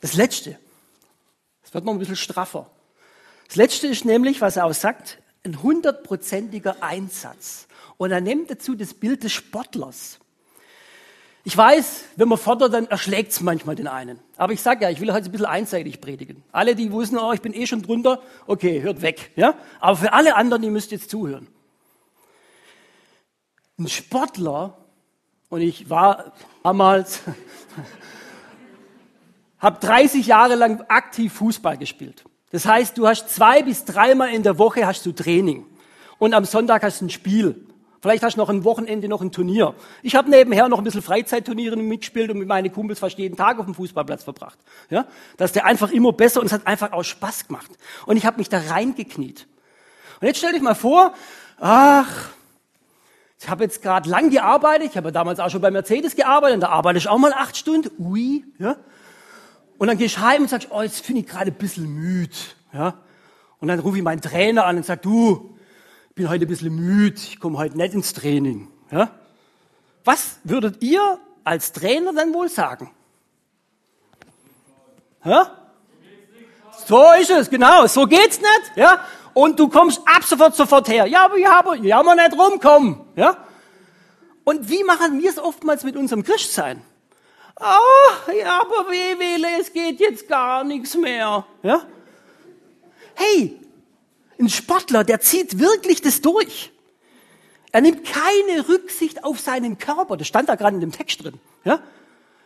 Das 0.00 0.14
Letzte, 0.14 0.58
das 1.62 1.74
wird 1.74 1.84
noch 1.84 1.92
ein 1.92 1.98
bisschen 1.98 2.16
straffer. 2.16 2.70
Das 3.48 3.56
Letzte 3.56 3.88
ist 3.88 4.04
nämlich, 4.04 4.40
was 4.40 4.56
er 4.56 4.64
auch 4.64 4.72
sagt, 4.72 5.18
ein 5.44 5.62
hundertprozentiger 5.62 6.82
Einsatz. 6.82 7.66
Und 7.96 8.12
er 8.12 8.20
nimmt 8.20 8.50
dazu 8.50 8.74
das 8.74 8.94
Bild 8.94 9.24
des 9.24 9.32
Sportlers. 9.32 10.20
Ich 11.42 11.56
weiß, 11.56 12.04
wenn 12.16 12.28
man 12.28 12.38
fordert, 12.38 12.74
dann 12.74 12.86
erschlägt 12.86 13.32
es 13.32 13.40
manchmal 13.40 13.74
den 13.74 13.86
einen. 13.86 14.18
Aber 14.36 14.52
ich 14.52 14.60
sage 14.60 14.84
ja, 14.84 14.90
ich 14.90 15.00
will 15.00 15.12
heute 15.12 15.26
ein 15.26 15.32
bisschen 15.32 15.46
einseitig 15.46 16.00
predigen. 16.00 16.42
Alle, 16.52 16.74
die 16.74 16.92
wissen, 16.92 17.18
oh, 17.18 17.32
ich 17.32 17.40
bin 17.40 17.54
eh 17.54 17.66
schon 17.66 17.82
drunter, 17.82 18.20
okay, 18.46 18.82
hört 18.82 19.00
weg. 19.00 19.30
Ja? 19.36 19.54
Aber 19.80 19.96
für 19.96 20.12
alle 20.12 20.36
anderen, 20.36 20.62
ihr 20.62 20.70
müsst 20.70 20.90
jetzt 20.90 21.10
zuhören. 21.10 21.48
Ein 23.78 23.88
Sportler, 23.88 24.76
und 25.48 25.62
ich 25.62 25.90
war 25.90 26.32
damals, 26.62 27.20
habe 29.58 29.80
30 29.80 30.26
Jahre 30.26 30.54
lang 30.54 30.82
aktiv 30.88 31.32
Fußball 31.32 31.78
gespielt. 31.78 32.24
Das 32.50 32.66
heißt, 32.66 32.98
du 32.98 33.06
hast 33.06 33.30
zwei 33.30 33.62
bis 33.62 33.84
dreimal 33.84 34.32
in 34.32 34.42
der 34.42 34.58
Woche 34.58 34.86
hast 34.86 35.06
du 35.06 35.12
Training 35.12 35.66
und 36.18 36.34
am 36.34 36.44
Sonntag 36.44 36.82
hast 36.82 37.00
du 37.00 37.06
ein 37.06 37.10
Spiel. 37.10 37.66
Vielleicht 38.00 38.22
hast 38.22 38.36
du 38.36 38.40
noch 38.40 38.48
ein 38.48 38.64
Wochenende 38.64 39.08
noch 39.08 39.20
ein 39.20 39.30
Turnier. 39.30 39.74
Ich 40.02 40.14
habe 40.14 40.30
nebenher 40.30 40.68
noch 40.68 40.78
ein 40.78 40.84
bisschen 40.84 41.02
Freizeitturniere 41.02 41.76
mitgespielt 41.76 42.30
und 42.30 42.38
mit 42.38 42.48
meinen 42.48 42.72
Kumpels 42.72 42.98
fast 42.98 43.18
jeden 43.18 43.36
Tag 43.36 43.58
auf 43.58 43.66
dem 43.66 43.74
Fußballplatz 43.74 44.24
verbracht. 44.24 44.58
Ja, 44.88 45.06
das 45.36 45.50
ist 45.50 45.56
der 45.56 45.66
einfach 45.66 45.90
immer 45.90 46.12
besser 46.12 46.40
und 46.40 46.46
es 46.46 46.52
hat 46.52 46.66
einfach 46.66 46.92
auch 46.92 47.02
Spaß 47.02 47.48
gemacht. 47.48 47.70
Und 48.06 48.16
ich 48.16 48.24
habe 48.24 48.38
mich 48.38 48.48
da 48.48 48.58
reingekniet. 48.58 49.46
Und 50.20 50.26
jetzt 50.26 50.38
stell 50.38 50.52
dich 50.52 50.62
mal 50.62 50.74
vor, 50.74 51.12
ach, 51.58 52.30
ich 53.38 53.48
habe 53.48 53.64
jetzt 53.64 53.82
gerade 53.82 54.08
lang 54.08 54.30
gearbeitet, 54.30 54.90
ich 54.90 54.96
habe 54.96 55.08
ja 55.08 55.12
damals 55.12 55.38
auch 55.38 55.50
schon 55.50 55.60
bei 55.60 55.70
Mercedes 55.70 56.16
gearbeitet, 56.16 56.56
und 56.56 56.60
da 56.60 56.68
arbeite 56.68 56.98
ich 56.98 57.08
auch 57.08 57.18
mal 57.18 57.32
acht 57.32 57.56
Stunden, 57.56 57.90
ui, 57.98 58.44
ja. 58.58 58.76
Und 59.78 59.88
dann 59.88 59.96
gehst 59.96 60.18
du 60.18 60.20
heim 60.20 60.42
und 60.42 60.48
sagst, 60.48 60.68
oh, 60.70 60.82
jetzt 60.82 61.04
finde 61.04 61.22
ich 61.22 61.26
gerade 61.26 61.50
ein 61.50 61.56
bisschen 61.56 61.86
müde, 61.86 62.36
ja. 62.72 62.94
Und 63.58 63.68
dann 63.68 63.78
rufe 63.78 63.98
ich 63.98 64.02
meinen 64.02 64.20
Trainer 64.22 64.64
an 64.64 64.78
und 64.78 64.86
sag, 64.86 65.02
du, 65.02 65.54
ich 65.56 65.59
bin 66.14 66.28
heute 66.28 66.46
ein 66.46 66.48
bisschen 66.48 66.74
müde, 66.74 67.16
ich 67.16 67.40
komme 67.40 67.58
heute 67.58 67.76
nicht 67.76 67.94
ins 67.94 68.12
Training, 68.12 68.68
ja. 68.90 69.10
Was 70.04 70.38
würdet 70.44 70.82
ihr 70.82 71.18
als 71.44 71.72
Trainer 71.72 72.12
dann 72.12 72.32
wohl 72.32 72.48
sagen? 72.48 72.90
Ja? 75.24 75.56
So 76.86 77.04
ist 77.20 77.30
es, 77.30 77.50
genau, 77.50 77.86
so 77.86 78.06
geht's 78.06 78.38
nicht, 78.38 78.76
ja 78.76 79.04
und 79.34 79.58
du 79.58 79.68
kommst 79.68 80.00
ab 80.06 80.24
sofort 80.24 80.56
sofort 80.56 80.88
her. 80.88 81.06
Ja, 81.06 81.24
aber 81.24 81.38
ja, 81.38 81.58
aber 81.58 81.76
ja, 81.76 82.02
mal 82.02 82.16
nicht 82.16 82.38
rumkommen. 82.38 83.00
Ja? 83.16 83.36
Und 84.44 84.68
wie 84.68 84.84
machen 84.84 85.20
wir 85.20 85.30
es 85.30 85.38
oftmals 85.38 85.84
mit 85.84 85.96
unserem 85.96 86.24
Christsein? 86.24 86.82
Ah, 87.56 88.32
ja, 88.32 88.60
aber 88.60 88.90
weh, 88.90 89.18
weh, 89.18 89.60
es 89.60 89.72
geht 89.72 90.00
jetzt 90.00 90.28
gar 90.28 90.64
nichts 90.64 90.96
mehr. 90.96 91.44
Ja? 91.62 91.82
Hey, 93.14 93.60
ein 94.40 94.48
Sportler, 94.48 95.04
der 95.04 95.20
zieht 95.20 95.58
wirklich 95.58 96.02
das 96.02 96.20
durch. 96.20 96.72
Er 97.72 97.80
nimmt 97.80 98.04
keine 98.04 98.68
Rücksicht 98.68 99.22
auf 99.22 99.38
seinen 99.38 99.78
Körper. 99.78 100.16
Das 100.16 100.26
stand 100.26 100.48
da 100.48 100.56
gerade 100.56 100.74
in 100.74 100.80
dem 100.80 100.92
Text 100.92 101.22
drin. 101.22 101.34
Ja? 101.64 101.80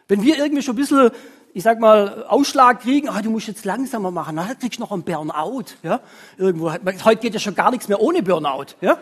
Wenn 0.09 0.23
wir 0.23 0.37
irgendwie 0.37 0.63
schon 0.63 0.75
ein 0.75 0.79
bisschen 0.79 1.11
ich 1.57 1.63
sag 1.63 1.79
mal, 1.79 2.25
Ausschlag 2.29 2.81
kriegen, 2.81 3.09
ah, 3.09 3.23
du 3.23 3.31
musst 3.31 3.47
jetzt 3.47 3.65
langsamer 3.65 4.11
machen, 4.11 4.35
dann 4.35 4.59
kriegst 4.59 4.79
du 4.79 4.83
noch 4.83 4.91
einen 4.91 5.05
Burnout, 5.05 5.67
ja, 5.85 6.01
irgendwo. 6.37 6.73
Heute 6.73 7.17
geht 7.17 7.33
ja 7.33 7.39
schon 7.39 7.55
gar 7.55 7.71
nichts 7.71 7.87
mehr 7.87 8.01
ohne 8.01 8.25
Burnout, 8.25 8.75
ja. 8.81 8.99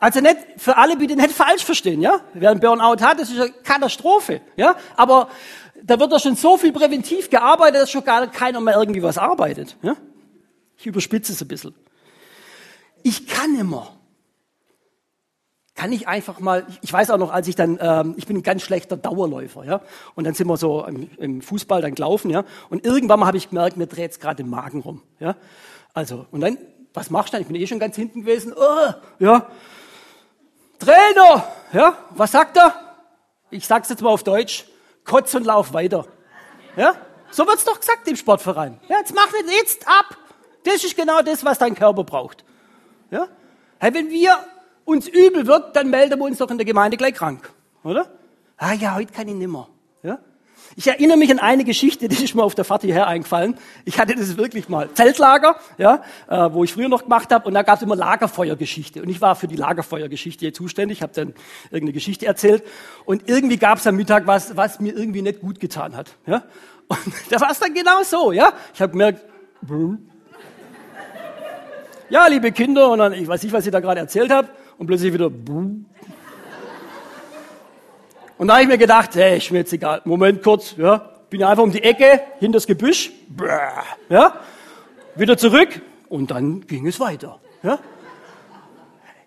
Also 0.00 0.20
nicht, 0.20 0.36
für 0.58 0.76
alle 0.76 0.98
bitte 0.98 1.16
nicht 1.16 1.30
falsch 1.30 1.64
verstehen, 1.64 2.02
ja. 2.02 2.20
Wer 2.34 2.50
einen 2.50 2.60
Burnout 2.60 3.00
hat, 3.00 3.18
das 3.18 3.30
ist 3.30 3.40
eine 3.40 3.50
Katastrophe, 3.50 4.42
ja. 4.56 4.76
Aber 4.96 5.28
da 5.82 5.98
wird 5.98 6.12
doch 6.12 6.20
schon 6.20 6.36
so 6.36 6.58
viel 6.58 6.72
präventiv 6.72 7.30
gearbeitet, 7.30 7.80
dass 7.80 7.90
schon 7.90 8.04
gar 8.04 8.26
keiner 8.26 8.60
mehr 8.60 8.76
irgendwie 8.76 9.02
was 9.02 9.16
arbeitet, 9.16 9.78
ja. 9.80 9.96
Ich 10.84 10.88
überspitze 10.88 11.32
es 11.32 11.40
ein 11.40 11.48
bisschen. 11.48 11.74
Ich 13.02 13.26
kann 13.26 13.58
immer. 13.58 13.96
Kann 15.74 15.92
ich 15.92 16.06
einfach 16.06 16.40
mal, 16.40 16.66
ich 16.82 16.92
weiß 16.92 17.08
auch 17.08 17.16
noch, 17.16 17.32
als 17.32 17.48
ich 17.48 17.56
dann, 17.56 17.78
ähm, 17.80 18.12
ich 18.18 18.26
bin 18.26 18.36
ein 18.36 18.42
ganz 18.42 18.60
schlechter 18.60 18.98
Dauerläufer, 18.98 19.64
ja, 19.64 19.80
und 20.14 20.24
dann 20.24 20.34
sind 20.34 20.46
wir 20.46 20.58
so 20.58 20.84
im, 20.84 21.08
im 21.16 21.40
Fußball 21.40 21.80
dann 21.80 21.94
gelaufen, 21.94 22.30
ja, 22.30 22.44
und 22.68 22.84
irgendwann 22.84 23.18
mal 23.18 23.26
habe 23.26 23.38
ich 23.38 23.48
gemerkt, 23.48 23.78
mir 23.78 23.86
dreht's 23.86 24.20
gerade 24.20 24.42
den 24.42 24.50
Magen 24.50 24.80
rum, 24.80 25.02
ja, 25.20 25.36
also, 25.94 26.26
und 26.30 26.42
dann, 26.42 26.58
was 26.92 27.08
machst 27.08 27.32
du 27.32 27.32
dann? 27.32 27.42
Ich 27.42 27.48
bin 27.48 27.56
eh 27.56 27.66
schon 27.66 27.78
ganz 27.78 27.96
hinten 27.96 28.20
gewesen, 28.20 28.52
oh, 28.54 28.92
ja, 29.20 29.48
Trainer, 30.78 31.48
ja, 31.72 31.96
was 32.10 32.30
sagt 32.30 32.58
er? 32.58 32.74
Ich 33.50 33.66
sag's 33.66 33.88
jetzt 33.88 34.02
mal 34.02 34.10
auf 34.10 34.22
Deutsch, 34.22 34.66
kotz 35.04 35.34
und 35.34 35.46
lauf 35.46 35.72
weiter, 35.72 36.06
ja, 36.76 36.94
so 37.30 37.46
wird's 37.46 37.64
doch 37.64 37.80
gesagt 37.80 38.06
im 38.06 38.16
Sportverein, 38.16 38.78
ja, 38.90 38.98
jetzt 38.98 39.14
mach 39.14 39.32
nicht 39.32 39.50
jetzt 39.50 39.88
ab, 39.88 40.18
das 40.64 40.84
ist 40.84 40.96
genau 40.96 41.22
das, 41.22 41.44
was 41.44 41.58
dein 41.58 41.74
Körper 41.74 42.04
braucht, 42.04 42.44
ja, 43.10 43.28
hey, 43.78 43.94
wenn 43.94 44.10
wir 44.10 44.36
uns 44.84 45.08
übel 45.08 45.46
wird, 45.46 45.76
dann 45.76 45.90
melden 45.90 46.18
wir 46.18 46.24
uns 46.24 46.38
doch 46.38 46.50
in 46.50 46.58
der 46.58 46.64
Gemeinde 46.64 46.96
gleich 46.96 47.14
krank, 47.14 47.50
oder? 47.82 48.10
Ah 48.56 48.72
ja, 48.72 48.94
heute 48.94 49.12
kann 49.12 49.28
ich 49.28 49.34
nimmer. 49.34 49.68
Ja? 50.02 50.18
Ich 50.76 50.86
erinnere 50.86 51.16
mich 51.16 51.30
an 51.30 51.38
eine 51.38 51.64
Geschichte, 51.64 52.08
die 52.08 52.22
ist 52.22 52.34
mir 52.34 52.42
auf 52.42 52.54
der 52.54 52.64
Fahrt 52.64 52.82
hierher 52.82 53.06
eingefallen. 53.06 53.56
Ich 53.84 53.98
hatte 53.98 54.14
das 54.14 54.36
wirklich 54.36 54.68
mal. 54.68 54.88
Zeltlager, 54.94 55.56
ja, 55.78 56.02
äh, 56.28 56.52
wo 56.52 56.64
ich 56.64 56.72
früher 56.72 56.88
noch 56.88 57.02
gemacht 57.02 57.32
habe, 57.32 57.46
und 57.46 57.54
da 57.54 57.62
gab 57.62 57.76
es 57.76 57.82
immer 57.82 57.96
Lagerfeuergeschichte. 57.96 59.02
Und 59.02 59.08
ich 59.08 59.20
war 59.20 59.36
für 59.36 59.46
die 59.46 59.56
Lagerfeuergeschichte 59.56 60.52
zuständig, 60.52 61.02
habe 61.02 61.12
dann 61.14 61.34
irgendeine 61.66 61.92
Geschichte 61.92 62.26
erzählt. 62.26 62.64
Und 63.04 63.28
irgendwie 63.28 63.56
gab 63.56 63.78
es 63.78 63.86
am 63.86 63.96
Mittag 63.96 64.26
was, 64.26 64.56
was 64.56 64.80
mir 64.80 64.96
irgendwie 64.96 65.22
nicht 65.22 65.40
gut 65.40 65.60
getan 65.60 65.96
hat. 65.96 66.16
Ja? 66.26 66.44
Und 66.88 66.98
da 67.30 67.40
war 67.40 67.50
es 67.50 67.60
dann 67.60 67.74
genau 67.74 68.02
so. 68.02 68.32
Ja? 68.32 68.52
Ich 68.72 68.80
habe 68.80 68.92
gemerkt, 68.92 69.24
ja, 72.10 72.26
liebe 72.26 72.52
Kinder, 72.52 72.90
und 72.90 72.98
dann, 72.98 73.12
ich 73.12 73.26
weiß 73.26 73.42
nicht, 73.42 73.52
was 73.52 73.66
ich 73.66 73.72
da 73.72 73.80
gerade 73.80 74.00
erzählt 74.00 74.30
habe 74.30 74.48
und 74.78 74.86
plötzlich 74.86 75.12
wieder. 75.12 75.26
Und 75.26 75.86
da 78.38 78.54
habe 78.54 78.62
ich 78.62 78.68
mir 78.68 78.78
gedacht, 78.78 79.14
hey, 79.14 79.38
ist 79.38 79.50
mir 79.50 79.58
jetzt 79.58 79.72
egal. 79.72 80.02
Moment 80.04 80.42
kurz, 80.42 80.74
ja, 80.76 80.98
bin 81.30 81.42
einfach 81.42 81.62
um 81.62 81.70
die 81.70 81.82
Ecke, 81.82 82.20
hinter 82.40 82.56
das 82.56 82.66
Gebüsch, 82.66 83.12
ja, 84.08 84.40
wieder 85.14 85.36
zurück 85.36 85.80
und 86.08 86.30
dann 86.30 86.66
ging 86.66 86.86
es 86.86 87.00
weiter. 87.00 87.40
Ja. 87.62 87.78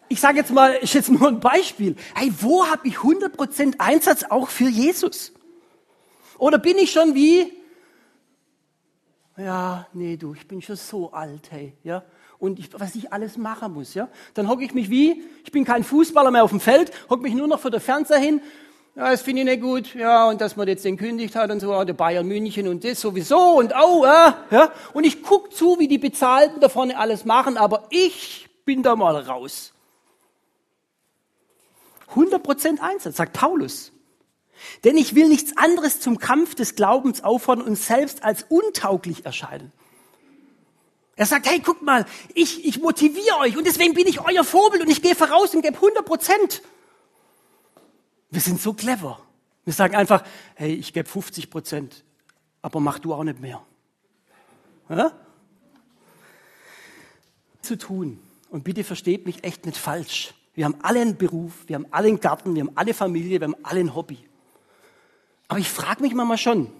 Ich 0.09 0.21
sage 0.21 0.37
jetzt 0.37 0.51
mal, 0.51 0.73
ist 0.73 0.93
jetzt 0.93 1.09
nur 1.09 1.27
ein 1.27 1.39
Beispiel. 1.39 1.95
Hey, 2.15 2.31
wo 2.39 2.65
habe 2.65 2.87
ich 2.87 2.95
100% 2.97 3.79
Einsatz 3.79 4.23
auch 4.29 4.47
für 4.47 4.69
Jesus? 4.69 5.33
Oder 6.37 6.59
bin 6.59 6.77
ich 6.77 6.91
schon 6.91 7.15
wie, 7.15 7.51
ja, 9.37 9.87
nee, 9.93 10.15
du, 10.15 10.33
ich 10.33 10.47
bin 10.47 10.61
schon 10.61 10.75
so 10.75 11.11
alt, 11.11 11.51
hey, 11.51 11.73
ja 11.83 12.03
und 12.39 12.59
ich, 12.59 12.69
was 12.73 12.95
ich 12.95 13.11
alles 13.11 13.37
machen 13.37 13.73
muss. 13.73 13.93
Ja? 13.93 14.09
Dann 14.33 14.47
hocke 14.47 14.63
ich 14.63 14.73
mich 14.73 14.89
wie, 14.89 15.23
ich 15.43 15.51
bin 15.51 15.65
kein 15.65 15.83
Fußballer 15.83 16.31
mehr 16.31 16.43
auf 16.43 16.51
dem 16.51 16.59
Feld, 16.59 16.91
hocke 17.09 17.23
mich 17.23 17.33
nur 17.33 17.47
noch 17.47 17.59
vor 17.59 17.71
der 17.71 17.81
Fernseher 17.81 18.19
hin. 18.19 18.41
Ja, 18.95 19.11
das 19.11 19.21
finde 19.21 19.43
ich 19.43 19.47
nicht 19.47 19.61
gut. 19.61 19.93
Ja, 19.93 20.27
und 20.27 20.41
dass 20.41 20.55
man 20.55 20.67
jetzt 20.67 20.83
den 20.83 20.97
kündigt 20.97 21.35
hat 21.35 21.51
und 21.51 21.59
so, 21.59 21.83
der 21.83 21.93
Bayern 21.93 22.27
München 22.27 22.67
und 22.67 22.83
das 22.83 22.99
sowieso 22.99 23.57
und 23.57 23.75
au, 23.75 24.05
ja, 24.05 24.43
ja. 24.49 24.71
Und 24.93 25.03
ich 25.03 25.21
guck 25.21 25.53
zu, 25.53 25.77
wie 25.77 25.87
die 25.87 25.99
Bezahlten 25.99 26.59
da 26.59 26.67
vorne 26.67 26.97
alles 26.97 27.23
machen, 27.23 27.57
aber 27.57 27.85
ich 27.91 28.49
bin 28.65 28.81
da 28.81 28.95
mal 28.95 29.15
raus. 29.15 29.73
100% 32.15 32.79
Einsatz, 32.79 33.17
sagt 33.17 33.33
Paulus. 33.33 33.91
Denn 34.83 34.97
ich 34.97 35.13
will 35.13 35.27
nichts 35.27 35.55
anderes 35.57 35.99
zum 35.99 36.17
Kampf 36.17 36.55
des 36.55 36.75
Glaubens 36.75 37.23
auffordern 37.23 37.65
und 37.65 37.75
selbst 37.75 38.23
als 38.23 38.45
untauglich 38.49 39.25
erscheinen. 39.25 39.71
Er 41.17 41.25
sagt, 41.25 41.49
hey, 41.49 41.59
guckt 41.59 41.81
mal, 41.81 42.05
ich, 42.35 42.63
ich 42.63 42.79
motiviere 42.79 43.37
euch 43.39 43.57
und 43.57 43.65
deswegen 43.65 43.95
bin 43.95 44.05
ich 44.07 44.21
euer 44.21 44.43
Vorbild 44.43 44.83
und 44.83 44.89
ich 44.89 45.01
gehe 45.01 45.15
voraus 45.15 45.53
und 45.55 45.63
gebe 45.63 45.75
100 45.75 46.05
Prozent. 46.05 46.61
Wir 48.29 48.39
sind 48.39 48.61
so 48.61 48.73
clever. 48.73 49.19
Wir 49.65 49.73
sagen 49.73 49.95
einfach, 49.95 50.23
hey, 50.53 50.73
ich 50.73 50.93
gebe 50.93 51.09
50 51.09 51.49
Prozent, 51.49 52.05
aber 52.61 52.79
mach 52.79 52.99
du 52.99 53.15
auch 53.15 53.23
nicht 53.23 53.39
mehr. 53.39 53.65
Ja? 54.89 55.11
Zu 57.61 57.77
tun. 57.79 58.19
Und 58.51 58.63
bitte 58.63 58.83
versteht 58.83 59.25
mich 59.25 59.43
echt 59.43 59.65
nicht 59.65 59.77
falsch. 59.77 60.35
Wir 60.53 60.65
haben 60.65 60.77
alle 60.83 61.01
einen 61.01 61.17
Beruf, 61.17 61.63
wir 61.65 61.75
haben 61.77 61.87
alle 61.89 62.09
einen 62.09 62.19
Garten, 62.19 62.53
wir 62.53 62.61
haben 62.61 62.71
alle 62.75 62.93
Familie, 62.93 63.39
wir 63.41 63.47
haben 63.47 63.55
alle 63.63 63.79
ein 63.79 63.95
Hobby. 63.95 64.19
Aber 65.47 65.59
ich 65.59 65.69
frage 65.69 66.03
mich 66.03 66.13
manchmal 66.13 66.37
schon, 66.37 66.71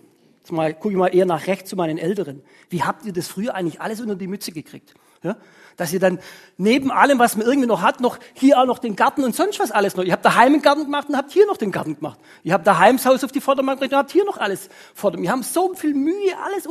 mal, 0.52 0.74
gucke 0.74 0.92
ich 0.92 0.98
mal 0.98 1.08
eher 1.08 1.26
nach 1.26 1.48
rechts 1.48 1.70
zu 1.70 1.76
meinen 1.76 1.98
Älteren. 1.98 2.44
Wie 2.70 2.84
habt 2.84 3.06
ihr 3.06 3.14
das 3.14 3.28
früher 3.28 3.56
eigentlich 3.56 3.82
alles 3.82 4.02
unter 4.02 4.16
die 4.16 4.28
Mütze 4.28 4.52
gekriegt? 4.52 4.94
Ja? 5.24 5.38
Dass 5.76 5.94
ihr 5.94 6.00
dann 6.00 6.20
neben 6.58 6.92
allem, 6.92 7.20
was 7.20 7.36
man 7.36 7.46
irgendwie 7.46 7.68
noch 7.68 7.82
hat, 7.82 8.00
noch 8.00 8.18
hier 8.34 8.60
auch 8.60 8.66
noch 8.66 8.80
den 8.80 8.96
Garten 8.96 9.24
und 9.24 9.36
sonst 9.36 9.60
was 9.60 9.72
alles 9.72 9.96
noch. 9.96 10.04
Ihr 10.04 10.14
habt 10.14 10.26
daheim 10.26 10.54
einen 10.54 10.62
Garten 10.62 10.84
gemacht 10.84 11.10
und 11.10 11.18
habt 11.18 11.32
hier 11.32 11.46
noch 11.46 11.58
den 11.58 11.72
Garten 11.72 11.96
gemacht. 11.96 12.20
Ihr 12.44 12.54
habt 12.54 12.66
daheim 12.66 12.98
das 12.98 13.06
Haus 13.06 13.24
auf 13.24 13.32
die 13.32 13.42
Vordermann 13.42 13.76
gebracht 13.76 13.92
und 13.92 13.98
habt 13.98 14.12
hier 14.12 14.26
noch 14.26 14.38
alles 14.38 14.70
Vordermann. 14.94 15.24
Wir 15.24 15.32
haben 15.32 15.44
so 15.44 15.74
viel 15.76 15.94
Mühe, 15.94 16.34
alles 16.44 16.68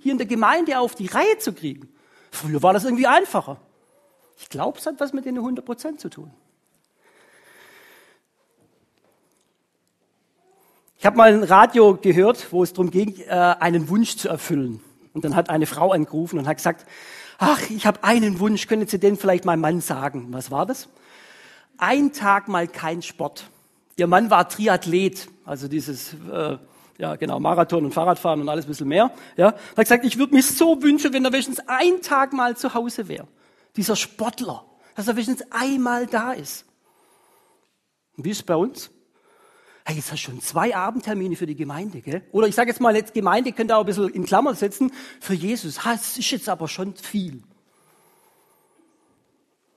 hier 0.00 0.12
in 0.12 0.18
der 0.18 0.26
Gemeinde 0.26 0.78
auf 0.78 0.94
die 0.94 1.06
Reihe 1.06 1.38
zu 1.38 1.52
kriegen. 1.52 1.88
Früher 2.30 2.62
war 2.62 2.72
das 2.72 2.84
irgendwie 2.84 3.06
einfacher. 3.06 3.58
Ich 4.38 4.48
glaube, 4.48 4.78
es 4.78 4.86
hat 4.86 4.94
was 4.98 5.12
mit 5.12 5.24
den 5.24 5.36
100 5.36 5.64
Prozent 5.64 6.00
zu 6.00 6.08
tun. 6.08 6.30
Ich 11.00 11.06
habe 11.06 11.16
mal 11.16 11.32
ein 11.32 11.44
Radio 11.44 11.96
gehört, 11.96 12.52
wo 12.52 12.64
es 12.64 12.72
darum 12.72 12.90
ging, 12.90 13.20
äh, 13.20 13.30
einen 13.30 13.88
Wunsch 13.88 14.16
zu 14.16 14.28
erfüllen. 14.28 14.80
Und 15.14 15.24
dann 15.24 15.36
hat 15.36 15.48
eine 15.48 15.66
Frau 15.66 15.92
angerufen 15.92 16.40
und 16.40 16.48
hat 16.48 16.56
gesagt, 16.56 16.86
ach, 17.38 17.70
ich 17.70 17.86
habe 17.86 18.02
einen 18.02 18.40
Wunsch, 18.40 18.66
können 18.66 18.84
Sie 18.88 18.98
den 18.98 19.16
vielleicht 19.16 19.44
meinem 19.44 19.60
Mann 19.60 19.80
sagen? 19.80 20.26
Was 20.32 20.50
war 20.50 20.66
das? 20.66 20.88
Ein 21.76 22.12
Tag 22.12 22.48
mal 22.48 22.66
kein 22.66 23.02
Sport. 23.02 23.48
Ihr 23.96 24.08
Mann 24.08 24.28
war 24.28 24.48
Triathlet, 24.48 25.28
also 25.44 25.68
dieses, 25.68 26.14
äh, 26.32 26.58
ja 26.98 27.14
genau, 27.14 27.38
Marathon 27.38 27.84
und 27.84 27.94
Fahrradfahren 27.94 28.40
und 28.40 28.48
alles 28.48 28.64
ein 28.64 28.68
bisschen 28.68 28.88
mehr. 28.88 29.12
Ja, 29.36 29.54
hat 29.76 29.76
gesagt, 29.76 30.04
ich 30.04 30.18
würde 30.18 30.34
mich 30.34 30.46
so 30.46 30.82
wünschen, 30.82 31.12
wenn 31.12 31.24
er 31.24 31.32
wenigstens 31.32 31.60
ein 31.68 32.02
Tag 32.02 32.32
mal 32.32 32.56
zu 32.56 32.74
Hause 32.74 33.06
wäre. 33.06 33.28
Dieser 33.76 33.94
Sportler, 33.94 34.64
dass 34.96 35.06
er 35.06 35.14
wenigstens 35.14 35.44
einmal 35.52 36.06
da 36.06 36.32
ist. 36.32 36.64
Und 38.16 38.24
wie 38.24 38.30
ist 38.30 38.38
es 38.38 38.42
bei 38.42 38.56
uns? 38.56 38.90
Hey, 39.88 39.96
jetzt 39.96 40.12
hast 40.12 40.26
du 40.26 40.32
schon 40.32 40.40
zwei 40.42 40.76
Abendtermine 40.76 41.34
für 41.34 41.46
die 41.46 41.54
Gemeinde, 41.54 42.02
gell? 42.02 42.22
Oder 42.32 42.46
ich 42.46 42.54
sage 42.54 42.68
jetzt 42.68 42.78
mal, 42.78 42.94
jetzt 42.94 43.14
Gemeinde 43.14 43.52
könnt 43.52 43.70
ihr 43.70 43.76
auch 43.78 43.80
ein 43.80 43.86
bisschen 43.86 44.10
in 44.10 44.26
Klammern 44.26 44.54
setzen, 44.54 44.92
für 45.18 45.32
Jesus. 45.32 45.82
Ha, 45.86 45.92
das 45.92 46.18
ist 46.18 46.30
jetzt 46.30 46.46
aber 46.50 46.68
schon 46.68 46.94
viel. 46.94 47.42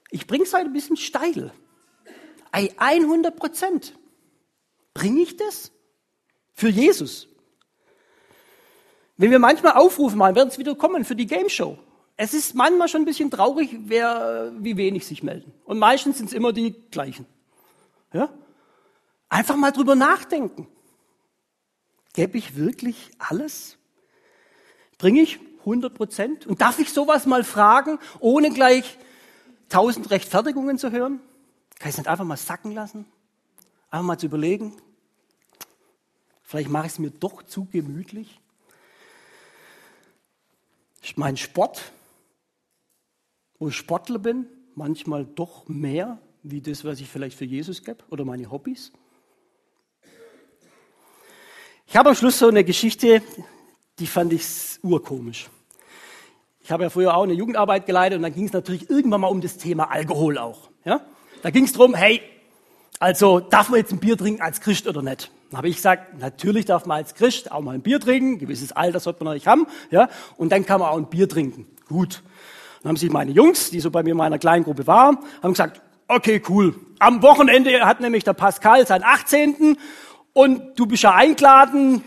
Ich 0.09 0.27
bringe 0.27 0.43
es 0.43 0.53
heute 0.53 0.65
ein 0.65 0.73
bisschen 0.73 0.97
steil. 0.97 1.53
Ei, 2.51 2.71
100 2.77 3.37
Prozent. 3.37 3.97
Bringe 4.93 5.21
ich 5.21 5.37
das? 5.37 5.71
Für 6.55 6.67
Jesus. 6.67 7.29
Wenn 9.15 9.31
wir 9.31 9.39
manchmal 9.39 9.73
Aufrufe 9.73 10.17
machen, 10.17 10.35
werden 10.35 10.49
es 10.49 10.57
wieder 10.57 10.75
kommen 10.75 11.05
für 11.05 11.15
die 11.15 11.25
Game 11.25 11.47
Show. 11.47 11.79
Es 12.17 12.33
ist 12.33 12.53
manchmal 12.53 12.89
schon 12.89 13.03
ein 13.03 13.05
bisschen 13.05 13.31
traurig, 13.31 13.77
wer, 13.85 14.51
wie 14.59 14.75
wenig 14.75 15.07
sich 15.07 15.23
melden. 15.23 15.53
Und 15.63 15.79
meistens 15.79 16.17
sind 16.17 16.27
es 16.27 16.33
immer 16.33 16.51
die 16.51 16.73
gleichen. 16.91 17.25
Ja? 18.11 18.27
Einfach 19.31 19.55
mal 19.55 19.71
drüber 19.71 19.95
nachdenken. 19.95 20.67
Gebe 22.11 22.37
ich 22.37 22.57
wirklich 22.57 23.11
alles? 23.17 23.77
Bringe 24.97 25.21
ich 25.21 25.39
100 25.61 25.93
Prozent? 25.93 26.45
Und 26.45 26.59
darf 26.59 26.79
ich 26.79 26.91
sowas 26.91 27.25
mal 27.25 27.45
fragen, 27.45 27.97
ohne 28.19 28.49
gleich 28.49 28.97
tausend 29.69 30.11
Rechtfertigungen 30.11 30.77
zu 30.77 30.91
hören? 30.91 31.21
Kann 31.79 31.87
ich 31.87 31.93
es 31.93 31.97
nicht 31.97 32.09
einfach 32.09 32.25
mal 32.25 32.35
sacken 32.35 32.73
lassen? 32.73 33.05
Einfach 33.89 34.05
mal 34.05 34.17
zu 34.17 34.25
überlegen? 34.25 34.75
Vielleicht 36.43 36.69
mache 36.69 36.87
ich 36.87 36.91
es 36.91 36.99
mir 36.99 37.11
doch 37.11 37.41
zu 37.43 37.63
gemütlich. 37.71 38.37
Ich 41.01 41.15
mein 41.15 41.37
Sport, 41.37 41.93
wo 43.59 43.69
ich 43.69 43.77
Sportler 43.77 44.19
bin, 44.19 44.45
manchmal 44.75 45.25
doch 45.25 45.69
mehr 45.69 46.19
wie 46.43 46.59
das, 46.59 46.83
was 46.83 46.99
ich 46.99 47.07
vielleicht 47.07 47.37
für 47.37 47.45
Jesus 47.45 47.81
gebe 47.81 48.03
oder 48.09 48.25
meine 48.25 48.51
Hobbys. 48.51 48.91
Ich 51.91 51.97
habe 51.97 52.07
am 52.07 52.15
Schluss 52.15 52.39
so 52.39 52.47
eine 52.47 52.63
Geschichte, 52.63 53.21
die 53.99 54.07
fand 54.07 54.31
ich 54.31 54.45
urkomisch. 54.81 55.49
Ich 56.63 56.71
habe 56.71 56.83
ja 56.83 56.89
früher 56.89 57.13
auch 57.17 57.23
eine 57.23 57.33
Jugendarbeit 57.33 57.85
geleitet 57.85 58.15
und 58.15 58.23
dann 58.23 58.33
ging 58.33 58.45
es 58.45 58.53
natürlich 58.53 58.89
irgendwann 58.89 59.19
mal 59.19 59.27
um 59.27 59.41
das 59.41 59.57
Thema 59.57 59.91
Alkohol 59.91 60.37
auch. 60.37 60.69
Ja? 60.85 61.01
Da 61.41 61.49
ging 61.49 61.65
es 61.65 61.73
darum, 61.73 61.93
hey, 61.93 62.21
also 62.97 63.41
darf 63.41 63.67
man 63.67 63.79
jetzt 63.79 63.91
ein 63.91 63.99
Bier 63.99 64.17
trinken 64.17 64.41
als 64.41 64.61
Christ 64.61 64.87
oder 64.87 65.01
nicht? 65.01 65.31
Dann 65.49 65.57
habe 65.57 65.67
ich 65.67 65.75
gesagt, 65.75 66.17
natürlich 66.17 66.63
darf 66.63 66.85
man 66.85 66.95
als 66.95 67.13
Christ 67.13 67.51
auch 67.51 67.59
mal 67.59 67.75
ein 67.75 67.81
Bier 67.81 67.99
trinken, 67.99 68.35
ein 68.35 68.39
gewisses 68.39 68.71
Alter 68.71 69.01
sollte 69.01 69.25
man 69.25 69.33
noch 69.33 69.35
nicht 69.35 69.47
haben, 69.47 69.67
ja, 69.89 70.07
und 70.37 70.53
dann 70.53 70.65
kann 70.65 70.79
man 70.79 70.91
auch 70.91 70.97
ein 70.97 71.09
Bier 71.09 71.27
trinken. 71.27 71.67
Gut. 71.89 72.23
Dann 72.83 72.91
haben 72.91 72.95
sich 72.95 73.11
meine 73.11 73.31
Jungs, 73.31 73.69
die 73.69 73.81
so 73.81 73.91
bei 73.91 74.01
mir 74.01 74.11
in 74.11 74.17
meiner 74.17 74.39
kleinen 74.39 74.63
Gruppe 74.63 74.87
waren, 74.87 75.17
haben 75.43 75.51
gesagt, 75.51 75.81
okay, 76.07 76.41
cool. 76.47 76.73
Am 76.99 77.21
Wochenende 77.21 77.85
hat 77.85 77.99
nämlich 77.99 78.23
der 78.23 78.31
Pascal 78.31 78.87
seinen 78.87 79.03
18. 79.03 79.77
und 80.33 80.79
du 80.79 80.85
bist 80.85 81.03
ja 81.03 81.13
eingeladen, 81.13 82.03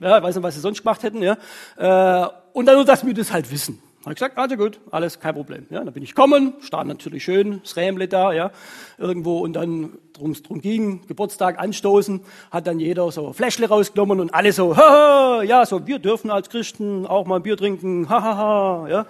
ja, 0.00 0.18
ich 0.18 0.22
weiß 0.22 0.36
nicht, 0.36 0.42
was 0.44 0.54
sie 0.54 0.60
sonst 0.60 0.82
gemacht 0.82 1.02
hätten, 1.02 1.22
ja, 1.22 1.36
äh, 1.76 2.28
und 2.52 2.66
dann 2.66 2.76
nur, 2.76 2.84
dass 2.84 3.04
wir 3.04 3.14
das 3.14 3.32
halt 3.32 3.50
wissen. 3.50 3.82
Habe 4.08 4.12
ich 4.12 4.20
gesagt, 4.20 4.38
also 4.38 4.56
gut, 4.56 4.80
alles 4.90 5.18
kein 5.20 5.34
Problem. 5.34 5.66
Ja, 5.70 5.84
dann 5.84 5.92
bin 5.92 6.02
ich 6.02 6.14
gekommen, 6.14 6.54
stand 6.60 6.88
natürlich 6.88 7.24
schön, 7.24 7.60
das 7.62 7.76
Rämle 7.76 8.08
da, 8.08 8.32
ja, 8.32 8.52
irgendwo 8.96 9.40
und 9.40 9.52
dann 9.52 9.98
drum 10.12 10.32
drum 10.32 10.60
ging, 10.60 11.06
Geburtstag 11.06 11.58
anstoßen, 11.58 12.20
hat 12.50 12.66
dann 12.66 12.80
jeder 12.80 13.10
so 13.10 13.32
Fläschle 13.32 13.68
rausgenommen 13.68 14.20
und 14.20 14.32
alle 14.32 14.52
so, 14.52 14.76
haha, 14.76 15.42
ja, 15.42 15.66
so 15.66 15.86
wir 15.86 15.98
dürfen 15.98 16.30
als 16.30 16.48
Christen 16.48 17.06
auch 17.06 17.26
mal 17.26 17.36
ein 17.36 17.42
Bier 17.42 17.56
trinken, 17.56 18.08
hahaha, 18.08 18.88
ja. 18.88 19.06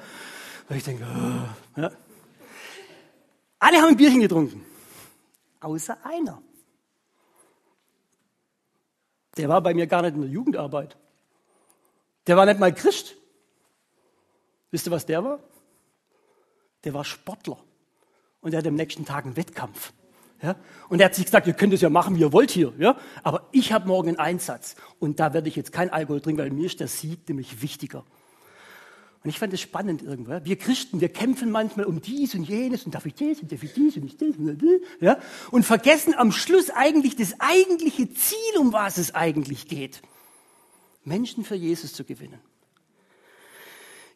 Und 0.68 0.76
ich 0.76 0.84
denke, 0.84 1.04
oh, 1.04 1.80
ja. 1.80 1.90
Alle 3.60 3.76
haben 3.78 3.88
ein 3.88 3.96
Bierchen 3.96 4.20
getrunken, 4.20 4.64
außer 5.60 5.98
einer. 6.02 6.42
Der 9.38 9.48
war 9.48 9.62
bei 9.62 9.72
mir 9.72 9.86
gar 9.86 10.02
nicht 10.02 10.14
in 10.14 10.22
der 10.22 10.30
Jugendarbeit. 10.30 10.96
Der 12.26 12.36
war 12.36 12.44
nicht 12.44 12.60
mal 12.60 12.74
Christ. 12.74 13.14
Wisst 14.70 14.86
ihr, 14.86 14.90
was 14.90 15.06
der 15.06 15.24
war? 15.24 15.38
Der 16.84 16.92
war 16.92 17.04
Sportler. 17.04 17.58
Und 18.40 18.52
er 18.52 18.58
hat 18.58 18.66
am 18.66 18.74
nächsten 18.74 19.04
Tag 19.04 19.24
einen 19.24 19.36
Wettkampf. 19.36 19.92
Ja? 20.42 20.56
Und 20.88 21.00
er 21.00 21.06
hat 21.06 21.14
sich 21.14 21.24
gesagt, 21.24 21.46
ihr 21.46 21.54
könnt 21.54 21.72
es 21.72 21.80
ja 21.80 21.88
machen, 21.88 22.16
wie 22.16 22.20
ihr 22.20 22.32
wollt 22.32 22.50
hier. 22.50 22.72
Ja? 22.78 22.98
Aber 23.22 23.48
ich 23.52 23.72
habe 23.72 23.88
morgen 23.88 24.08
einen 24.08 24.18
Einsatz. 24.18 24.76
Und 24.98 25.20
da 25.20 25.32
werde 25.32 25.48
ich 25.48 25.56
jetzt 25.56 25.72
kein 25.72 25.90
Alkohol 25.90 26.20
trinken, 26.20 26.42
weil 26.42 26.50
mir 26.50 26.66
ist 26.66 26.80
der 26.80 26.88
Sieg 26.88 27.28
nämlich 27.28 27.62
wichtiger. 27.62 28.04
Und 29.28 29.34
ich 29.34 29.40
fand 29.40 29.52
es 29.52 29.60
spannend 29.60 30.00
irgendwo. 30.00 30.40
Wir 30.42 30.56
Christen, 30.56 31.02
wir 31.02 31.10
kämpfen 31.10 31.50
manchmal 31.50 31.84
um 31.84 32.00
dies 32.00 32.34
und 32.34 32.44
jenes 32.44 32.86
und 32.86 32.94
darf 32.94 33.04
ich 33.04 33.12
das 33.12 33.42
und 33.42 33.52
darf 33.52 33.62
ich 33.62 33.74
dies 33.74 33.94
und 33.98 34.06
ich 34.06 34.16
das 34.16 34.38
und 34.38 34.46
das. 34.56 34.80
Ja? 35.02 35.18
Und 35.50 35.64
vergessen 35.66 36.14
am 36.14 36.32
Schluss 36.32 36.70
eigentlich 36.70 37.14
das 37.14 37.38
eigentliche 37.38 38.10
Ziel, 38.14 38.58
um 38.58 38.72
was 38.72 38.96
es 38.96 39.14
eigentlich 39.14 39.68
geht. 39.68 40.00
Menschen 41.04 41.44
für 41.44 41.56
Jesus 41.56 41.92
zu 41.92 42.04
gewinnen 42.04 42.40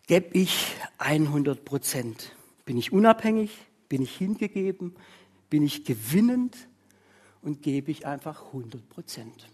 gebe 0.06 0.30
ich 0.32 0.74
100 0.96 1.62
Prozent. 1.62 2.34
Bin 2.64 2.78
ich 2.78 2.90
unabhängig? 2.90 3.50
Bin 3.90 4.00
ich 4.00 4.16
hingegeben? 4.16 4.96
Bin 5.50 5.62
ich 5.62 5.84
gewinnend? 5.84 6.56
Und 7.42 7.60
gebe 7.60 7.90
ich 7.90 8.06
einfach 8.06 8.46
100 8.46 8.88
Prozent. 8.88 9.46